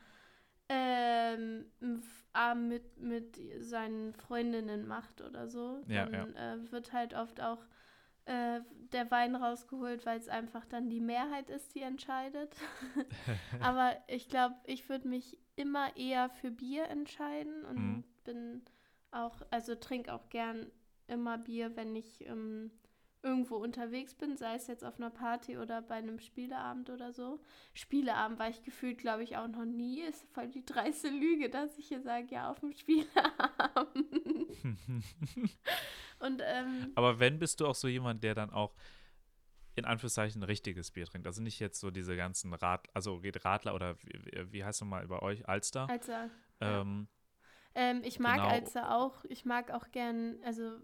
ähm, 0.69 1.65
Abend 2.33 2.69
mit, 2.69 2.97
mit 2.99 3.39
seinen 3.59 4.13
Freundinnen 4.13 4.87
macht 4.87 5.21
oder 5.21 5.47
so, 5.47 5.83
Ja, 5.87 6.05
dann 6.05 6.35
Äh, 6.35 6.71
wird 6.71 6.93
halt 6.93 7.13
oft 7.13 7.41
auch 7.41 7.59
äh, 8.25 8.61
der 8.93 9.09
Wein 9.11 9.35
rausgeholt, 9.35 10.05
weil 10.05 10.19
es 10.19 10.29
einfach 10.29 10.65
dann 10.65 10.89
die 10.89 11.01
Mehrheit 11.01 11.49
ist, 11.49 11.75
die 11.75 11.81
entscheidet. 11.81 12.55
Aber 13.59 13.95
ich 14.07 14.29
glaube, 14.29 14.55
ich 14.65 14.89
würde 14.89 15.07
mich 15.07 15.37
immer 15.55 15.95
eher 15.97 16.29
für 16.29 16.51
Bier 16.51 16.87
entscheiden 16.89 17.65
und 17.65 17.77
Mhm. 17.77 18.03
bin 18.23 18.63
auch, 19.11 19.41
also 19.51 19.75
trinke 19.75 20.13
auch 20.13 20.29
gern 20.29 20.71
immer 21.11 21.37
Bier, 21.37 21.75
wenn 21.75 21.95
ich 21.95 22.25
ähm, 22.25 22.71
irgendwo 23.23 23.57
unterwegs 23.57 24.15
bin, 24.15 24.35
sei 24.35 24.55
es 24.55 24.67
jetzt 24.67 24.83
auf 24.83 24.97
einer 24.97 25.11
Party 25.11 25.57
oder 25.57 25.81
bei 25.81 25.95
einem 25.95 26.19
Spieleabend 26.19 26.89
oder 26.89 27.13
so. 27.13 27.39
Spieleabend 27.73 28.39
war 28.39 28.49
ich 28.49 28.63
gefühlt, 28.63 28.97
glaube 28.97 29.23
ich, 29.23 29.37
auch 29.37 29.47
noch 29.47 29.65
nie. 29.65 30.01
Ist 30.01 30.27
voll 30.33 30.47
die 30.47 30.65
dreiste 30.65 31.09
Lüge, 31.09 31.49
dass 31.49 31.77
ich 31.77 31.87
hier 31.87 32.01
sage, 32.01 32.27
ja, 32.31 32.49
auf 32.49 32.59
dem 32.59 32.73
Spieleabend. 32.73 34.47
Und 36.19 36.41
ähm, 36.43 36.91
Aber 36.95 37.19
wenn, 37.19 37.39
bist 37.39 37.59
du 37.59 37.67
auch 37.67 37.75
so 37.75 37.87
jemand, 37.87 38.23
der 38.23 38.33
dann 38.33 38.49
auch 38.49 38.73
in 39.75 39.85
Anführungszeichen 39.85 40.43
richtiges 40.43 40.91
Bier 40.91 41.05
trinkt. 41.05 41.27
Also 41.27 41.41
nicht 41.41 41.59
jetzt 41.59 41.79
so 41.79 41.91
diese 41.91 42.15
ganzen 42.15 42.53
Rad, 42.53 42.89
also 42.93 43.19
geht 43.21 43.45
Radler 43.45 43.73
oder 43.73 43.95
wie, 44.03 44.51
wie 44.51 44.63
heißt 44.63 44.81
nochmal 44.81 45.07
bei 45.07 45.19
euch, 45.21 45.47
Alster? 45.47 45.87
ja. 46.59 46.81
Ähm, 46.81 47.07
ähm, 47.73 48.01
ich 48.03 48.19
mag 48.19 48.37
Genau. 48.37 48.49
Alster 48.49 48.95
auch. 48.95 49.23
Ich 49.25 49.45
mag 49.45 49.71
auch 49.71 49.91
gern, 49.91 50.37
also 50.43 50.77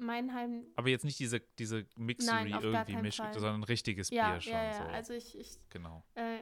Meinheim 0.00 0.66
aber 0.76 0.88
jetzt 0.88 1.04
nicht 1.04 1.18
diese, 1.18 1.40
diese 1.58 1.86
Mixery 1.96 2.50
Nein, 2.50 2.62
irgendwie 2.62 2.92
keinen 2.92 3.02
misch, 3.02 3.16
Fall. 3.18 3.32
sondern 3.32 3.56
ein 3.60 3.64
richtiges 3.64 4.10
Ja, 4.10 4.32
Bier 4.32 4.40
schon. 4.40 4.52
ja, 4.52 4.64
ja. 4.64 4.72
So. 4.74 4.82
Also 4.84 5.12
ich, 5.14 5.38
ich 5.38 5.58
genau. 5.70 6.02
äh, 6.14 6.38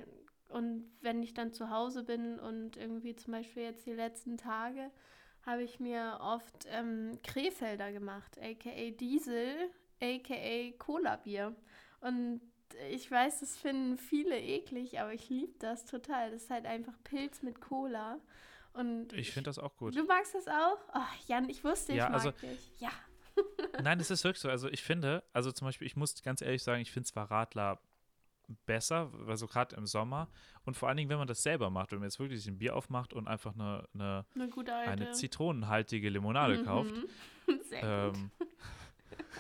und 0.48 0.90
wenn 1.02 1.22
ich 1.22 1.34
dann 1.34 1.52
zu 1.52 1.68
Hause 1.70 2.04
bin 2.04 2.38
und 2.38 2.76
irgendwie 2.76 3.14
zum 3.14 3.32
Beispiel 3.32 3.64
jetzt 3.64 3.84
die 3.86 3.92
letzten 3.92 4.38
Tage 4.38 4.90
habe 5.42 5.62
ich 5.62 5.78
mir 5.80 6.18
oft 6.20 6.66
ähm, 6.70 7.18
Krefelder 7.22 7.92
gemacht, 7.92 8.38
aka 8.40 8.90
Diesel, 8.98 9.70
aka 10.00 10.72
Cola-Bier. 10.78 11.54
Und 12.00 12.40
ich 12.90 13.10
weiß, 13.10 13.40
das 13.40 13.56
finden 13.56 13.96
viele 13.98 14.38
eklig, 14.38 15.00
aber 15.00 15.12
ich 15.14 15.28
liebe 15.30 15.54
das 15.58 15.84
total. 15.86 16.30
Das 16.32 16.42
ist 16.42 16.50
halt 16.50 16.66
einfach 16.66 16.92
Pilz 17.04 17.42
mit 17.42 17.60
Cola. 17.60 18.18
Und 18.74 19.12
Ich 19.14 19.32
finde 19.32 19.48
das 19.48 19.58
auch 19.58 19.74
gut. 19.76 19.96
Du 19.96 20.04
magst 20.04 20.34
das 20.34 20.46
auch? 20.48 20.78
Oh, 20.94 21.00
Jan, 21.26 21.48
ich 21.48 21.64
wusste, 21.64 21.92
ich 21.92 21.98
Ja, 21.98 22.04
mag 22.10 22.14
also- 22.14 22.30
dich. 22.32 22.70
Ja. 22.78 22.90
Nein, 23.82 24.00
es 24.00 24.10
ist 24.10 24.24
wirklich 24.24 24.40
so. 24.40 24.48
Also 24.48 24.68
ich 24.68 24.82
finde, 24.82 25.22
also 25.32 25.52
zum 25.52 25.66
Beispiel, 25.66 25.86
ich 25.86 25.96
muss 25.96 26.20
ganz 26.22 26.42
ehrlich 26.42 26.62
sagen, 26.62 26.80
ich 26.80 26.90
finde 26.92 27.08
zwar 27.08 27.30
Radler 27.30 27.80
besser, 28.66 29.12
also 29.26 29.46
gerade 29.46 29.76
im 29.76 29.86
Sommer 29.86 30.28
und 30.64 30.74
vor 30.76 30.88
allen 30.88 30.96
Dingen, 30.96 31.10
wenn 31.10 31.18
man 31.18 31.28
das 31.28 31.42
selber 31.42 31.68
macht, 31.70 31.92
wenn 31.92 31.98
man 31.98 32.08
jetzt 32.08 32.18
wirklich 32.18 32.46
ein 32.46 32.58
Bier 32.58 32.74
aufmacht 32.74 33.12
und 33.12 33.28
einfach 33.28 33.54
eine, 33.54 33.86
eine, 33.92 34.24
Eine 34.34 34.48
eine 34.88 35.12
zitronenhaltige 35.12 36.08
Limonade 36.08 36.62
kauft, 36.64 36.94
Mhm. 37.48 37.54
Gut. 37.54 37.60
ähm, 37.72 38.30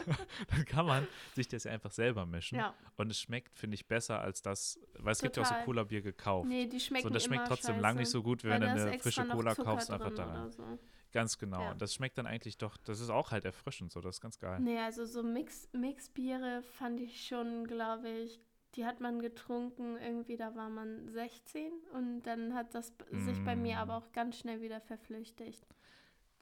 dann 0.50 0.64
kann 0.64 0.86
man 0.86 1.06
sich 1.34 1.48
das 1.48 1.64
ja 1.64 1.72
einfach 1.72 1.90
selber 1.90 2.24
mischen. 2.24 2.56
Ja. 2.56 2.74
Und 2.96 3.10
es 3.10 3.20
schmeckt, 3.20 3.58
finde 3.58 3.74
ich, 3.74 3.86
besser 3.86 4.20
als 4.20 4.40
das, 4.40 4.78
weil 4.98 5.12
es 5.12 5.20
gibt 5.20 5.36
ja 5.36 5.42
auch 5.42 5.46
so 5.46 5.52
Total. 5.52 5.64
Cola-Bier 5.66 6.02
gekauft. 6.02 6.48
Nee, 6.48 6.66
die 6.66 6.80
schmecken 6.80 7.08
so, 7.08 7.10
das 7.10 7.24
schmeckt 7.24 7.46
trotzdem 7.46 7.74
scheiße, 7.74 7.82
lang 7.82 7.96
nicht 7.96 8.10
so 8.10 8.22
gut, 8.22 8.44
wenn 8.44 8.60
du 8.60 8.68
eine 8.70 8.98
frische 8.98 9.26
Cola 9.26 9.54
kaufst, 9.54 9.90
einfach 9.90 10.14
da 10.14 10.24
rein. 10.24 10.50
so. 10.50 10.78
Ganz 11.12 11.38
genau. 11.38 11.62
Ja. 11.62 11.70
Und 11.72 11.80
das 11.82 11.94
schmeckt 11.94 12.18
dann 12.18 12.26
eigentlich 12.26 12.58
doch, 12.58 12.76
das 12.76 13.00
ist 13.00 13.08
auch 13.10 13.30
halt 13.30 13.44
erfrischend 13.44 13.92
so, 13.92 14.00
das 14.00 14.16
ist 14.16 14.20
ganz 14.20 14.38
geil. 14.38 14.60
Nee, 14.60 14.78
also 14.78 15.04
so 15.06 15.22
Mix, 15.22 15.68
Mixbiere 15.72 16.62
fand 16.62 17.00
ich 17.00 17.26
schon, 17.26 17.66
glaube 17.66 18.08
ich, 18.10 18.40
die 18.74 18.84
hat 18.84 19.00
man 19.00 19.20
getrunken, 19.20 19.96
irgendwie 19.96 20.36
da 20.36 20.54
war 20.54 20.68
man 20.68 21.08
16 21.08 21.72
und 21.94 22.22
dann 22.22 22.54
hat 22.54 22.74
das 22.74 22.90
b- 22.90 23.04
sich 23.20 23.42
bei 23.42 23.56
mir 23.56 23.76
Mm. 23.76 23.78
aber 23.78 23.96
auch 23.96 24.12
ganz 24.12 24.36
schnell 24.38 24.60
wieder 24.60 24.80
verflüchtigt. 24.82 25.66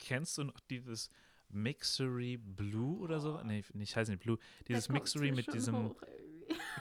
Kennst 0.00 0.36
du 0.36 0.42
noch 0.44 0.58
dieses 0.68 1.10
Mixery 1.48 2.36
Blue 2.36 2.98
oder 2.98 3.20
so? 3.20 3.40
Nee, 3.44 3.64
nicht 3.72 3.94
heißt 3.96 4.10
nicht 4.10 4.22
Blue. 4.22 4.38
Dieses 4.68 4.88
Mixery 4.88 5.30
mit 5.32 5.52
diesem, 5.54 5.90
hoch. 5.90 6.02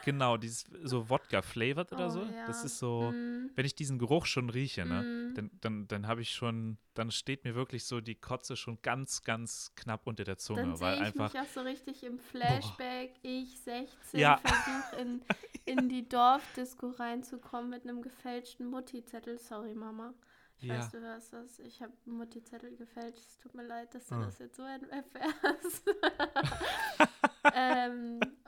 Genau, 0.04 0.38
dieses 0.38 0.66
so 0.84 1.10
Wodka 1.10 1.42
flavored 1.42 1.92
oder 1.92 2.08
Oh, 2.08 2.10
so. 2.10 2.20
ja. 2.24 2.46
Das 2.48 2.64
ist 2.64 2.80
so, 2.80 3.12
Mm, 3.12 3.50
wenn 3.56 3.66
ich 3.66 3.76
diesen 3.76 3.98
Geruch 4.00 4.26
schon 4.26 4.50
rieche, 4.50 4.86
ne, 4.86 5.02
mm. 5.04 5.34
dann, 5.36 5.52
dann, 5.62 5.88
dann 5.88 6.08
habe 6.08 6.22
ich 6.22 6.32
schon, 6.32 6.78
dann 6.94 7.12
steht 7.12 7.44
mir 7.46 7.56
wirklich 7.56 7.86
so 7.86 8.02
die 8.02 8.16
Kotze 8.16 8.56
schon 8.56 8.82
ganz, 8.82 9.24
ganz 9.24 9.72
knapp 9.76 10.08
unter 10.08 10.24
der 10.24 10.38
Zunge, 10.38 10.62
Dann 10.64 10.80
weil 10.80 10.96
ich 10.96 11.02
einfach, 11.02 11.34
mich 11.34 11.42
auch 11.42 11.48
so 11.48 11.62
richtig 11.62 12.04
im 12.04 12.20
Flashback, 12.20 13.14
ich 13.22 13.60
16, 13.62 14.20
Ja. 14.20 14.38
versuche 14.44 15.02
in, 15.02 15.22
in 15.66 15.90
die 15.90 16.08
Dorfdisco 16.08 16.90
reinzukommen 16.90 17.70
mit 17.70 17.84
einem 17.84 18.02
gefälschten 18.02 18.68
Mutti-Zettel. 18.70 19.40
Sorry, 19.40 19.74
Mama. 19.76 20.14
Ich 20.58 20.64
Ja. 20.70 20.78
weiß, 20.78 20.92
du 20.92 21.00
hörst 21.02 21.34
das. 21.34 21.60
Ich 21.60 21.82
habe 21.82 21.92
Mutti-Zettel 22.06 22.76
gefälscht. 22.78 23.18
Es 23.20 23.38
tut 23.40 23.54
mir 23.56 23.64
leid, 23.68 23.94
dass 23.94 24.08
du 24.08 24.16
Ah. 24.16 24.26
das 24.26 24.40
jetzt 24.40 24.56
so 24.56 24.64
erfährst. 24.64 25.84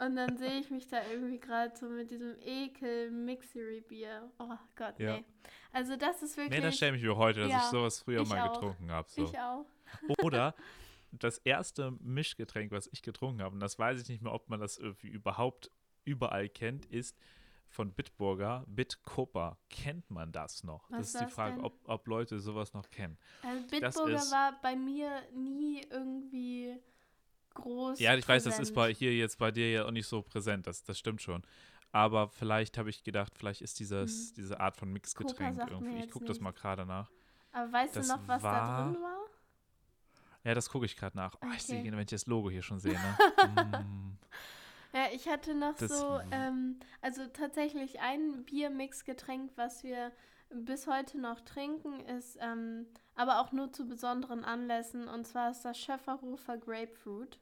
und 0.07 0.15
dann 0.15 0.37
sehe 0.37 0.59
ich 0.59 0.69
mich 0.71 0.87
da 0.87 0.97
irgendwie 1.11 1.39
gerade 1.39 1.75
so 1.77 1.87
mit 1.87 2.09
diesem 2.09 2.35
Ekel 2.41 3.11
Mixery-Bier. 3.11 4.31
Oh 4.39 4.49
Gott, 4.75 4.99
Ja. 4.99 5.17
nee. 5.17 5.25
Also 5.71 5.95
das 5.95 6.23
ist 6.23 6.37
wirklich... 6.37 6.59
nee, 6.59 6.65
das 6.65 6.77
schäme 6.77 6.97
ich 6.97 7.03
mir 7.03 7.15
heute, 7.15 7.41
dass 7.41 7.49
Ja, 7.51 7.57
ich 7.59 7.63
sowas 7.65 7.99
früher 7.99 8.21
ich 8.21 8.29
mal 8.29 8.39
auch. 8.41 8.53
getrunken 8.53 8.91
habe. 8.91 9.07
So. 9.09 9.23
Ich 9.23 9.37
auch. 9.39 9.65
Oder 10.23 10.55
das 11.11 11.37
erste 11.39 11.91
Mischgetränk, 12.01 12.71
was 12.71 12.87
ich 12.91 13.01
getrunken 13.01 13.41
habe, 13.41 13.53
und 13.53 13.59
das 13.59 13.77
weiß 13.77 14.01
ich 14.01 14.09
nicht 14.09 14.21
mehr, 14.21 14.33
ob 14.33 14.49
man 14.49 14.59
das 14.59 14.77
irgendwie 14.77 15.07
überhaupt 15.07 15.71
überall 16.05 16.49
kennt, 16.49 16.85
ist 16.85 17.17
von 17.69 17.91
Bitburger, 17.91 18.63
Bitcopa. 18.67 19.57
Kennt 19.69 20.09
man 20.09 20.31
das 20.31 20.63
noch? 20.63 20.89
Was 20.89 21.11
das 21.11 21.21
ist 21.21 21.29
die 21.29 21.33
Frage, 21.33 21.61
ob, 21.63 21.77
ob 21.87 22.07
Leute 22.07 22.39
sowas 22.39 22.73
noch 22.73 22.89
kennen. 22.89 23.17
Also 23.43 23.67
Bitburger 23.67 24.19
war 24.31 24.59
bei 24.61 24.75
mir 24.75 25.21
nie 25.33 25.81
irgendwie 25.89 26.77
groß. 27.57 27.99
Ja, 27.99 28.15
ich 28.15 28.27
weiß, 28.27 28.43
das 28.45 28.59
ist 28.59 28.73
bei 28.73 28.87
präsent. 28.87 28.97
hier 28.99 29.15
jetzt 29.15 29.37
bei 29.37 29.51
dir 29.51 29.69
ja 29.71 29.85
auch 29.85 29.91
nicht 29.91 30.07
so 30.07 30.21
präsent, 30.21 30.65
das, 30.67 30.83
das 30.83 30.97
stimmt 30.97 31.21
schon. 31.21 31.43
Aber 31.91 32.27
vielleicht 32.29 32.77
habe 32.77 32.89
ich 32.89 33.03
gedacht, 33.03 33.33
vielleicht 33.35 33.61
ist 33.61 33.79
dieses, 33.79 34.33
diese 34.33 34.59
Art 34.59 34.77
von 34.77 34.91
Mixgetränk 34.91 35.57
Mhm. 35.57 35.67
irgendwie. 35.69 36.03
Ich 36.05 36.11
gucke 36.11 36.25
das 36.25 36.39
mal 36.39 36.51
gerade 36.53 36.85
nach. 36.85 37.09
Aber 37.51 37.71
weißt 37.71 37.95
das 37.95 38.07
du 38.07 38.13
noch, 38.13 38.27
was 38.27 38.41
da 38.41 38.51
war- 38.51 38.83
drin 38.91 39.01
war? 39.01 39.17
Ja, 40.43 40.53
das 40.53 40.69
gucke 40.69 40.85
ich 40.85 40.95
gerade 40.95 41.17
nach. 41.17 41.35
Oh, 41.41 41.47
ich 41.55 41.63
sehe, 41.63 41.79
Okay. 41.81 41.91
wenn 41.91 41.99
ich 41.99 42.05
das 42.07 42.25
Logo 42.25 42.49
hier 42.49 42.61
schon 42.61 42.79
sehe, 42.79 42.93
ne? 42.93 43.17
mm, 43.83 44.17
Ja, 44.93 45.07
ich 45.13 45.27
hatte 45.27 45.53
noch 45.55 45.75
Das- 45.75 45.91
so, 45.99 46.19
ähm, 46.31 46.79
also 47.01 47.25
tatsächlich 47.27 47.99
ein 47.99 48.43
Biermix-Getränk, 48.45 49.51
was 49.55 49.83
wir 49.83 50.11
bis 50.49 50.87
heute 50.87 51.19
noch 51.19 51.41
trinken, 51.41 51.99
ist 52.01 52.37
ähm, 52.39 52.85
aber 53.15 53.41
auch 53.41 53.51
nur 53.51 53.71
zu 53.73 53.85
besonderen 53.87 54.45
Anlässen. 54.45 55.07
Und 55.09 55.27
zwar 55.27 55.51
ist 55.51 55.63
das 55.65 55.77
Schöfferhofer 55.77 56.57
Grapefruit. 56.57 57.39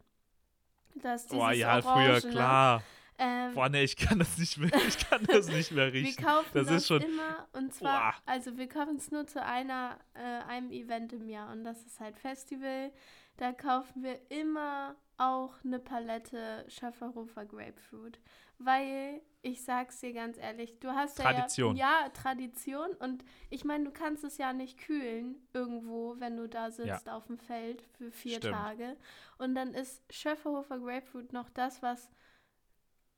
Das 0.95 1.25
ist 1.25 1.33
oh 1.33 1.49
ja, 1.49 1.81
früher, 1.81 1.91
Orangene. 1.91 2.31
klar. 2.31 2.83
Ähm, 3.17 3.53
Boah, 3.53 3.69
nee, 3.69 3.83
ich 3.83 3.95
kann 3.95 4.19
das 4.19 4.37
nicht 4.37 4.57
mehr, 4.57 4.71
ich 4.87 4.97
kann 5.09 5.23
das 5.27 5.47
nicht 5.47 5.71
mehr 5.71 5.93
Wir 5.93 6.01
riechen. 6.01 6.23
kaufen 6.23 6.49
Das 6.53 6.67
das, 6.67 6.75
ist 6.77 6.87
schon- 6.87 7.01
immer 7.01 7.47
und 7.53 7.73
zwar, 7.73 8.11
Boah. 8.11 8.21
also 8.25 8.57
wir 8.57 8.67
kaufen 8.67 8.97
es 8.97 9.09
nur 9.11 9.25
zu 9.25 9.41
einer, 9.41 9.97
äh, 10.15 10.49
einem 10.49 10.71
Event 10.71 11.13
im 11.13 11.29
Jahr 11.29 11.51
und 11.53 11.63
das 11.63 11.81
ist 11.85 11.99
halt 12.01 12.17
Festival. 12.17 12.91
Da 13.37 13.53
kaufen 13.53 14.03
wir 14.03 14.19
immer 14.29 14.95
auch 15.17 15.53
eine 15.63 15.79
Palette 15.79 16.65
Schafferhofer 16.67 17.45
Grapefruit, 17.45 18.19
weil 18.57 19.21
ich 19.41 19.63
sag's 19.63 19.99
dir 19.99 20.13
ganz 20.13 20.37
ehrlich, 20.37 20.79
du 20.79 20.89
hast 20.89 21.17
Tradition. 21.17 21.75
ja 21.75 22.01
ja 22.03 22.09
Tradition 22.09 22.91
und 22.99 23.23
ich 23.49 23.63
meine, 23.63 23.85
du 23.85 23.91
kannst 23.91 24.23
es 24.23 24.37
ja 24.37 24.53
nicht 24.53 24.77
kühlen 24.77 25.35
irgendwo, 25.53 26.15
wenn 26.19 26.37
du 26.37 26.47
da 26.47 26.71
sitzt 26.71 27.09
auf 27.09 27.27
dem 27.27 27.37
Feld 27.37 27.81
für 27.97 28.11
vier 28.11 28.37
Stimmt. 28.37 28.55
Tage 28.55 28.97
und 29.37 29.55
dann 29.55 29.73
ist 29.73 30.03
Schöfferhofer 30.13 30.79
Grapefruit 30.79 31.33
noch 31.33 31.49
das, 31.49 31.81
was 31.81 32.09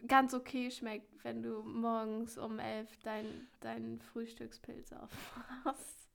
ganz 0.06 0.34
okay 0.34 0.70
schmeckt, 0.70 1.24
wenn 1.24 1.42
du 1.42 1.64
morgens 1.64 2.38
um 2.38 2.60
elf 2.60 2.98
dein, 3.04 3.48
deinen 3.62 4.02
Frühstückspilz 4.02 4.92
aufmachst. 4.94 6.07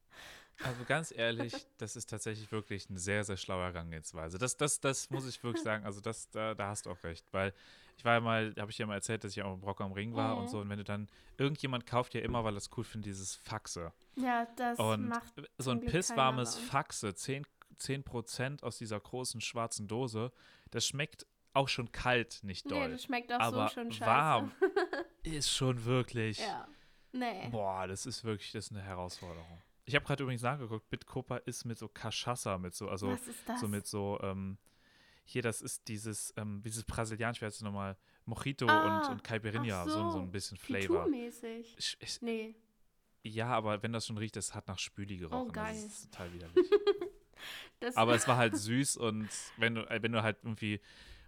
Also 0.64 0.84
ganz 0.84 1.12
ehrlich, 1.16 1.54
das 1.78 1.96
ist 1.96 2.08
tatsächlich 2.10 2.50
wirklich 2.52 2.88
eine 2.88 2.98
sehr, 2.98 3.24
sehr 3.24 3.36
schlaue 3.36 3.64
Herangehensweise. 3.64 4.38
Das, 4.38 4.56
das, 4.56 4.80
das 4.80 5.10
muss 5.10 5.26
ich 5.26 5.42
wirklich 5.42 5.62
sagen. 5.62 5.84
Also 5.84 6.00
das, 6.00 6.30
da, 6.30 6.54
da 6.54 6.68
hast 6.68 6.86
du 6.86 6.90
auch 6.90 7.02
recht. 7.04 7.24
Weil 7.32 7.52
ich 7.96 8.04
war 8.04 8.14
ja 8.14 8.20
mal, 8.20 8.54
habe 8.58 8.70
ich 8.70 8.78
ja 8.78 8.86
mal 8.86 8.94
erzählt, 8.94 9.24
dass 9.24 9.32
ich 9.32 9.42
auch 9.42 9.54
im 9.54 9.62
Rock 9.62 9.80
am 9.80 9.92
Ring 9.92 10.14
war 10.14 10.34
Mhm. 10.36 10.42
und 10.42 10.48
so. 10.48 10.60
Und 10.60 10.68
wenn 10.68 10.78
du 10.78 10.84
dann, 10.84 11.08
irgendjemand 11.38 11.86
kauft 11.86 12.14
ja 12.14 12.20
immer, 12.20 12.44
weil 12.44 12.56
es 12.56 12.70
cool 12.76 12.84
findet, 12.84 13.06
dieses 13.08 13.34
Faxe. 13.36 13.92
Ja, 14.16 14.46
das 14.56 14.78
Und 14.78 15.08
macht 15.08 15.32
so 15.58 15.70
ein 15.70 15.80
pisswarmes. 15.80 16.56
Faxe, 16.58 17.14
10, 17.14 17.44
10% 17.80 18.62
aus 18.62 18.78
dieser 18.78 19.00
großen 19.00 19.40
schwarzen 19.40 19.88
Dose. 19.88 20.32
Das 20.70 20.86
schmeckt 20.86 21.26
auch 21.54 21.68
schon 21.68 21.92
kalt 21.92 22.40
nicht 22.44 22.70
doll. 22.70 22.86
Nee, 22.86 22.92
das 22.92 23.02
schmeckt 23.04 23.32
auch 23.32 23.40
aber 23.40 23.68
so 23.68 23.74
schon 23.74 23.92
scheiße. 23.92 24.10
warm 24.10 24.52
ist 25.22 25.50
schon 25.50 25.84
wirklich. 25.84 26.38
ja. 26.38 26.66
Nee. 27.14 27.48
Boah, 27.50 27.86
das 27.86 28.06
ist 28.06 28.24
wirklich 28.24 28.52
das 28.52 28.66
ist 28.66 28.70
eine 28.72 28.80
Herausforderung. 28.80 29.60
Ich 29.84 29.94
habe 29.94 30.04
gerade 30.04 30.22
übrigens 30.22 30.42
nachgeguckt, 30.42 30.88
Bitcopa 30.90 31.38
ist 31.38 31.64
mit 31.64 31.78
so 31.78 31.86
Cachaça, 31.88 32.58
mit 32.58 32.74
so, 32.74 32.88
also 32.88 33.08
Was 33.12 33.26
ist 33.26 33.48
das? 33.48 33.60
so 33.60 33.68
mit 33.68 33.86
so, 33.86 34.18
ähm, 34.22 34.58
hier, 35.24 35.42
das 35.42 35.60
ist 35.62 35.88
dieses, 35.88 36.32
ähm, 36.36 36.62
dieses 36.64 36.84
brasilianisch, 36.84 37.40
wie 37.40 37.46
heißt 37.46 37.56
es 37.56 37.62
nochmal, 37.62 37.96
Mojito 38.24 38.66
Ah, 38.68 39.00
und, 39.06 39.10
und 39.12 39.24
Caipirinha, 39.24 39.84
so, 39.84 39.90
so 39.90 40.10
so. 40.12 40.18
ein 40.20 40.30
bisschen 40.30 40.56
Flavor. 40.56 41.04
Pitu-mäßig. 41.06 41.74
Ich, 41.78 41.96
ich, 42.00 42.22
Nee. 42.22 42.54
ja, 43.24 43.46
aber 43.48 43.82
wenn 43.82 43.92
das 43.92 44.06
schon 44.06 44.18
riecht, 44.18 44.36
das 44.36 44.54
hat 44.54 44.68
nach 44.68 44.78
Spüli 44.78 45.16
gerochen. 45.16 45.48
Oh, 45.48 45.52
geil. 45.52 45.74
Das 45.74 45.84
ist 45.84 46.10
total 46.12 46.32
widerlich. 46.32 46.56
Aber 47.96 48.14
es 48.14 48.28
war 48.28 48.36
halt 48.36 48.56
süß 48.56 48.96
und 48.98 49.28
wenn 49.56 49.74
du, 49.74 49.80
äh, 49.90 50.00
wenn 50.00 50.12
du 50.12 50.22
halt 50.22 50.38
irgendwie, 50.44 50.80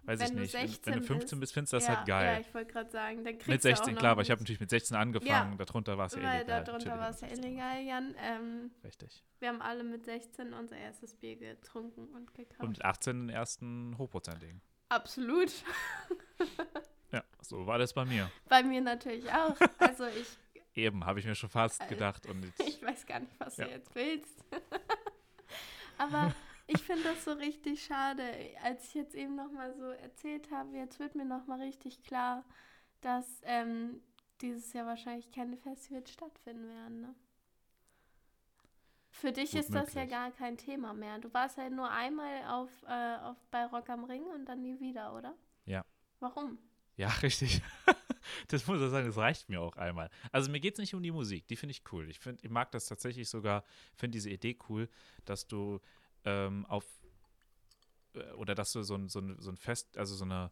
weiß 0.07 0.19
Wenn 0.19 0.27
ich 0.27 0.33
nicht, 0.33 0.53
wenn, 0.53 0.61
wenn 0.61 0.67
16 0.69 0.93
du 0.93 1.01
15 1.01 1.39
bist, 1.39 1.53
findest 1.53 1.73
du 1.73 1.77
das 1.77 1.87
ja, 1.87 1.97
halt 1.97 2.07
geil. 2.07 2.33
Ja, 2.33 2.39
ich 2.39 2.53
wollte 2.53 2.71
gerade 2.73 2.91
sagen, 2.91 3.23
dann 3.23 3.33
kriegst 3.33 3.47
mit 3.47 3.63
du 3.63 3.67
auch 3.69 3.75
16, 3.75 3.93
noch 3.93 3.99
klar, 3.99 4.11
aber 4.11 4.21
ich 4.21 4.31
habe 4.31 4.41
natürlich 4.41 4.59
mit 4.59 4.69
16 4.69 4.95
angefangen, 4.97 5.57
darunter 5.57 5.97
war 5.97 6.05
es 6.07 6.13
ja 6.15 6.19
illegal. 6.35 6.63
darunter 6.63 6.97
war 6.99 7.09
es 7.09 7.21
ja 7.21 7.27
illegal, 7.29 7.81
Jan. 7.83 8.15
Ähm. 8.21 8.71
Richtig. 8.83 9.23
wir 9.39 9.49
haben 9.49 9.61
alle 9.61 9.83
mit 9.83 10.05
16 10.05 10.53
unser 10.53 10.77
erstes 10.77 11.15
Bier 11.15 11.35
getrunken 11.37 12.07
und 12.15 12.33
gekauft. 12.33 12.59
Und 12.61 12.69
mit 12.69 12.85
18 12.85 13.27
den 13.27 13.29
ersten 13.29 13.97
hochprozentigen. 13.97 14.61
Absolut. 14.89 15.51
Ja, 17.11 17.23
so 17.39 17.65
war 17.65 17.77
das 17.77 17.93
bei 17.93 18.03
mir. 18.03 18.29
Bei 18.49 18.61
mir 18.61 18.81
natürlich 18.81 19.31
auch. 19.31 19.55
Also 19.79 20.05
ich, 20.07 20.27
Eben, 20.73 21.05
habe 21.05 21.19
ich 21.19 21.25
mir 21.25 21.35
schon 21.35 21.49
fast 21.49 21.81
Äh, 21.81 21.87
gedacht. 21.87 22.25
Und 22.27 22.43
jetzt, 22.43 22.59
ich 22.67 22.81
weiß 22.83 23.05
gar 23.05 23.19
nicht, 23.21 23.31
was 23.39 23.55
Ja. 23.55 23.65
du 23.65 23.71
jetzt 23.71 23.95
willst. 23.95 24.43
Aber 25.97 26.33
ich 26.67 26.81
finde 26.81 27.03
das 27.03 27.23
so 27.23 27.33
richtig 27.33 27.83
schade. 27.83 28.23
Als 28.63 28.87
ich 28.87 28.93
jetzt 28.95 29.15
eben 29.15 29.35
nochmal 29.35 29.73
so 29.75 29.85
erzählt 29.85 30.49
habe, 30.51 30.75
jetzt 30.77 30.99
wird 30.99 31.15
mir 31.15 31.25
nochmal 31.25 31.61
richtig 31.61 32.03
klar, 32.03 32.43
dass 33.01 33.41
ähm, 33.43 34.01
dieses 34.41 34.73
Jahr 34.73 34.85
wahrscheinlich 34.85 35.31
keine 35.31 35.57
Festivals 35.57 36.11
stattfinden 36.11 36.67
werden. 36.67 37.01
Ne? 37.01 37.15
Für 39.11 39.31
dich 39.31 39.51
Gut 39.51 39.61
ist 39.61 39.73
das 39.73 39.93
ja 39.93 40.01
möglich. 40.01 40.17
gar 40.17 40.31
kein 40.31 40.57
Thema 40.57 40.93
mehr. 40.93 41.19
Du 41.19 41.33
warst 41.33 41.57
ja 41.57 41.69
nur 41.69 41.89
einmal 41.89 42.45
auf, 42.47 42.71
äh, 42.87 43.17
auf, 43.17 43.37
bei 43.51 43.65
Rock 43.65 43.89
am 43.89 44.03
Ring 44.03 44.23
und 44.23 44.45
dann 44.45 44.61
nie 44.61 44.79
wieder, 44.79 45.15
oder? 45.15 45.35
Ja. 45.65 45.85
Warum? 46.19 46.57
ja, 46.97 47.07
richtig. 47.23 47.61
das 48.47 48.65
muss 48.67 48.81
ich 48.81 48.89
sagen, 48.89 49.07
das 49.07 49.17
reicht 49.17 49.49
mir 49.49 49.61
auch 49.61 49.75
einmal. 49.77 50.09
Also 50.31 50.51
mir 50.51 50.59
geht 50.59 50.73
es 50.73 50.79
nicht 50.79 50.93
um 50.95 51.03
die 51.03 51.11
Musik, 51.11 51.47
die 51.47 51.55
finde 51.55 51.71
ich 51.71 51.83
cool. 51.91 52.09
Ich, 52.09 52.19
find, 52.19 52.43
ich 52.43 52.49
mag 52.49 52.71
das 52.71 52.87
tatsächlich 52.87 53.29
sogar, 53.29 53.63
finde 53.95 54.15
diese 54.15 54.29
Idee 54.29 54.57
cool, 54.69 54.89
dass 55.25 55.47
du 55.47 55.79
ähm, 56.25 56.65
auf 56.65 56.85
äh, 58.13 58.31
oder 58.33 58.55
dass 58.55 58.71
du 58.71 58.83
so 58.83 58.95
ein, 58.95 59.09
so 59.09 59.19
ein, 59.19 59.35
so 59.39 59.51
ein 59.51 59.57
Fest, 59.57 59.97
also 59.97 60.15
so 60.15 60.25
eine 60.25 60.51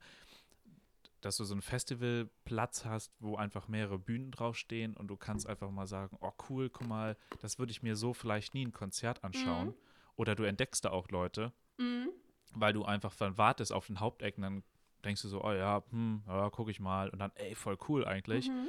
dass 1.21 1.37
du 1.37 1.45
so 1.45 1.53
einen 1.53 1.61
Festivalplatz 1.61 2.83
hast, 2.83 3.13
wo 3.19 3.37
einfach 3.37 3.69
mehrere 3.69 3.97
Bühnen 3.97 4.29
draufstehen 4.31 4.97
und 4.97 5.07
du 5.07 5.15
kannst 5.15 5.47
einfach 5.47 5.71
mal 5.71 5.87
sagen, 5.87 6.17
oh 6.19 6.33
cool, 6.49 6.69
guck 6.69 6.85
mal, 6.85 7.15
das 7.39 7.57
würde 7.59 7.71
ich 7.71 7.81
mir 7.81 7.95
so 7.95 8.13
vielleicht 8.13 8.53
nie 8.53 8.65
ein 8.65 8.73
Konzert 8.73 9.23
anschauen. 9.23 9.67
Mhm. 9.69 9.73
Oder 10.17 10.35
du 10.35 10.43
entdeckst 10.43 10.83
da 10.83 10.91
auch 10.91 11.07
Leute, 11.09 11.53
Mhm. 11.77 12.09
weil 12.55 12.73
du 12.73 12.83
einfach 12.83 13.15
dann 13.15 13.37
wartest 13.37 13.71
auf 13.71 13.87
den 13.87 14.01
Haupteck 14.01 14.35
und 14.35 14.43
dann 14.43 14.63
denkst 15.05 15.21
du 15.21 15.29
so, 15.29 15.41
oh 15.41 15.53
ja, 15.53 15.81
hm, 15.91 16.23
ja, 16.27 16.49
guck 16.49 16.69
ich 16.69 16.81
mal 16.81 17.09
und 17.09 17.19
dann, 17.19 17.31
ey, 17.35 17.55
voll 17.55 17.77
cool 17.87 18.05
eigentlich. 18.05 18.49
Mhm. 18.49 18.67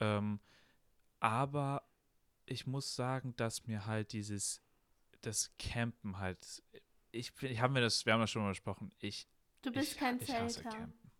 Ähm, 0.00 0.40
aber 1.20 1.82
ich 2.46 2.66
muss 2.66 2.96
sagen, 2.96 3.34
dass 3.36 3.66
mir 3.66 3.84
halt 3.84 4.14
dieses, 4.14 4.62
das 5.26 5.50
Campen 5.58 6.18
halt, 6.18 6.62
ich, 7.10 7.32
ich 7.42 7.60
haben 7.60 7.74
wir 7.74 7.82
das, 7.82 8.06
wir 8.06 8.12
haben 8.12 8.20
das 8.20 8.30
schon 8.30 8.42
mal 8.42 8.50
besprochen, 8.50 8.90
ich, 9.00 9.26
Du 9.62 9.72
bist 9.72 9.92
ich, 9.92 9.98
kein 9.98 10.20
ich 10.20 10.32
hasse 10.32 10.62
Zelter. 10.62 10.78
Campen. 10.78 11.10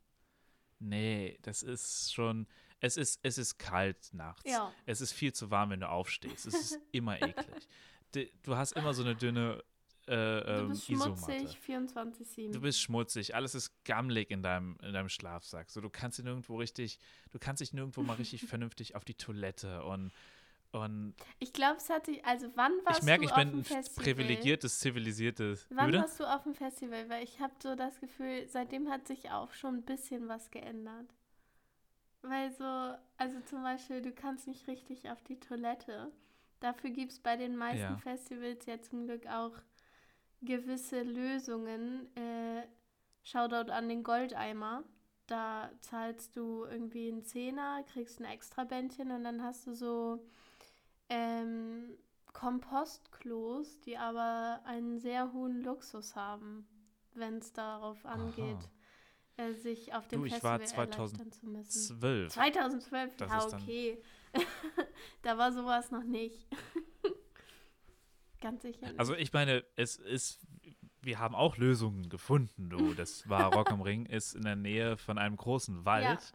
Nee, 0.78 1.38
das 1.42 1.62
ist 1.62 2.14
schon, 2.14 2.46
es 2.80 2.96
ist, 2.96 3.18
es 3.22 3.38
ist 3.38 3.58
kalt 3.58 4.12
nachts. 4.12 4.48
Ja. 4.48 4.72
Es 4.84 5.00
ist 5.00 5.12
viel 5.12 5.32
zu 5.32 5.50
warm, 5.50 5.70
wenn 5.70 5.80
du 5.80 5.88
aufstehst. 5.88 6.46
Es 6.46 6.54
ist 6.54 6.78
immer 6.92 7.20
eklig. 7.20 7.68
Du, 8.12 8.24
du 8.42 8.56
hast 8.56 8.72
immer 8.72 8.94
so 8.94 9.02
eine 9.02 9.16
dünne 9.16 9.64
äh, 10.06 10.12
Du 10.14 10.46
ähm, 10.46 10.68
bist 10.68 10.88
Isomatte. 10.88 11.32
schmutzig, 11.32 11.58
24-7. 11.66 12.52
Du 12.52 12.60
bist 12.60 12.80
schmutzig, 12.80 13.34
alles 13.34 13.56
ist 13.56 13.84
gammelig 13.84 14.30
in 14.30 14.42
deinem, 14.42 14.78
in 14.82 14.92
deinem 14.92 15.08
Schlafsack. 15.08 15.70
So, 15.70 15.80
du 15.80 15.90
kannst 15.90 16.18
dich 16.18 16.24
nirgendwo 16.24 16.56
richtig, 16.58 17.00
du 17.32 17.40
kannst 17.40 17.60
dich 17.60 17.72
nirgendwo 17.72 18.02
mal 18.02 18.14
richtig 18.14 18.42
vernünftig 18.46 18.94
auf 18.94 19.04
die 19.04 19.14
Toilette 19.14 19.82
und, 19.82 20.12
und 20.76 21.14
Ich 21.38 21.52
glaube, 21.52 21.76
es 21.78 21.88
hatte, 21.90 22.12
also 22.24 22.50
wann 22.54 22.72
warst 22.84 23.00
ich 23.00 23.04
merke, 23.04 23.22
du 23.22 23.26
ich 23.26 23.32
auf 23.32 23.36
bin 23.38 23.50
dem 23.50 23.58
ein 23.60 23.64
Festival? 23.64 24.04
privilegiertes, 24.04 24.78
zivilisiertes. 24.80 25.66
Wann 25.70 25.86
bitte? 25.86 25.98
warst 26.02 26.20
du 26.20 26.24
auf 26.24 26.42
dem 26.44 26.54
Festival? 26.54 27.08
Weil 27.08 27.24
ich 27.24 27.40
habe 27.40 27.54
so 27.62 27.74
das 27.74 27.98
Gefühl, 28.00 28.46
seitdem 28.48 28.88
hat 28.90 29.06
sich 29.06 29.30
auch 29.30 29.52
schon 29.52 29.76
ein 29.76 29.82
bisschen 29.82 30.28
was 30.28 30.50
geändert. 30.50 31.06
Weil 32.22 32.50
so, 32.52 32.64
also 33.18 33.40
zum 33.46 33.62
Beispiel, 33.62 34.02
du 34.02 34.12
kannst 34.12 34.46
nicht 34.48 34.66
richtig 34.66 35.08
auf 35.10 35.22
die 35.22 35.38
Toilette. 35.38 36.10
Dafür 36.60 36.90
gibt 36.90 37.12
es 37.12 37.20
bei 37.20 37.36
den 37.36 37.56
meisten 37.56 37.78
Ja. 37.92 37.98
Festivals 37.98 38.66
ja 38.66 38.80
zum 38.80 39.06
Glück 39.06 39.26
auch 39.26 39.52
gewisse 40.42 41.02
Lösungen. 41.02 42.14
Äh, 42.16 42.62
Shoutout 43.22 43.70
an 43.72 43.88
den 43.88 44.02
Goldeimer. 44.02 44.84
Da 45.26 45.70
zahlst 45.80 46.36
du 46.36 46.64
irgendwie 46.64 47.08
einen 47.08 47.24
Zehner, 47.24 47.82
kriegst 47.92 48.20
ein 48.20 48.24
extra 48.26 48.62
Bändchen 48.64 49.10
und 49.10 49.24
dann 49.24 49.42
hast 49.42 49.66
du 49.66 49.74
so 49.74 50.24
ähm, 51.08 51.96
Kompostklos, 52.32 53.80
die 53.80 53.96
aber 53.96 54.60
einen 54.64 54.98
sehr 54.98 55.32
hohen 55.32 55.62
Luxus 55.62 56.16
haben, 56.16 56.66
wenn 57.14 57.38
es 57.38 57.52
darauf 57.52 58.04
angeht, 58.04 58.68
äh, 59.36 59.52
sich 59.52 59.94
auf 59.94 60.06
dem 60.08 60.20
Du, 60.20 60.26
ich 60.26 60.42
war 60.42 60.58
Festival 60.58 60.90
zu 60.90 61.46
müssen. 61.46 61.70
Zwölf. 61.70 62.32
2012, 62.32 63.16
Das 63.16 63.30
ja 63.30 63.58
okay. 63.58 64.02
da 65.22 65.38
war 65.38 65.52
sowas 65.52 65.90
noch 65.90 66.04
nicht. 66.04 66.46
Ganz 68.40 68.62
sicher 68.62 68.86
nicht. 68.86 69.00
Also 69.00 69.14
ich 69.14 69.32
meine, 69.32 69.64
es 69.76 69.96
ist, 69.96 70.46
wir 71.02 71.18
haben 71.18 71.34
auch 71.34 71.56
Lösungen 71.56 72.08
gefunden, 72.08 72.68
du. 72.68 72.94
Das 72.94 73.28
war 73.28 73.52
Rock 73.54 73.70
am 73.70 73.80
Ring, 73.80 74.06
ist 74.06 74.34
in 74.34 74.42
der 74.42 74.56
Nähe 74.56 74.96
von 74.96 75.18
einem 75.18 75.36
großen 75.36 75.84
Wald. 75.84 76.32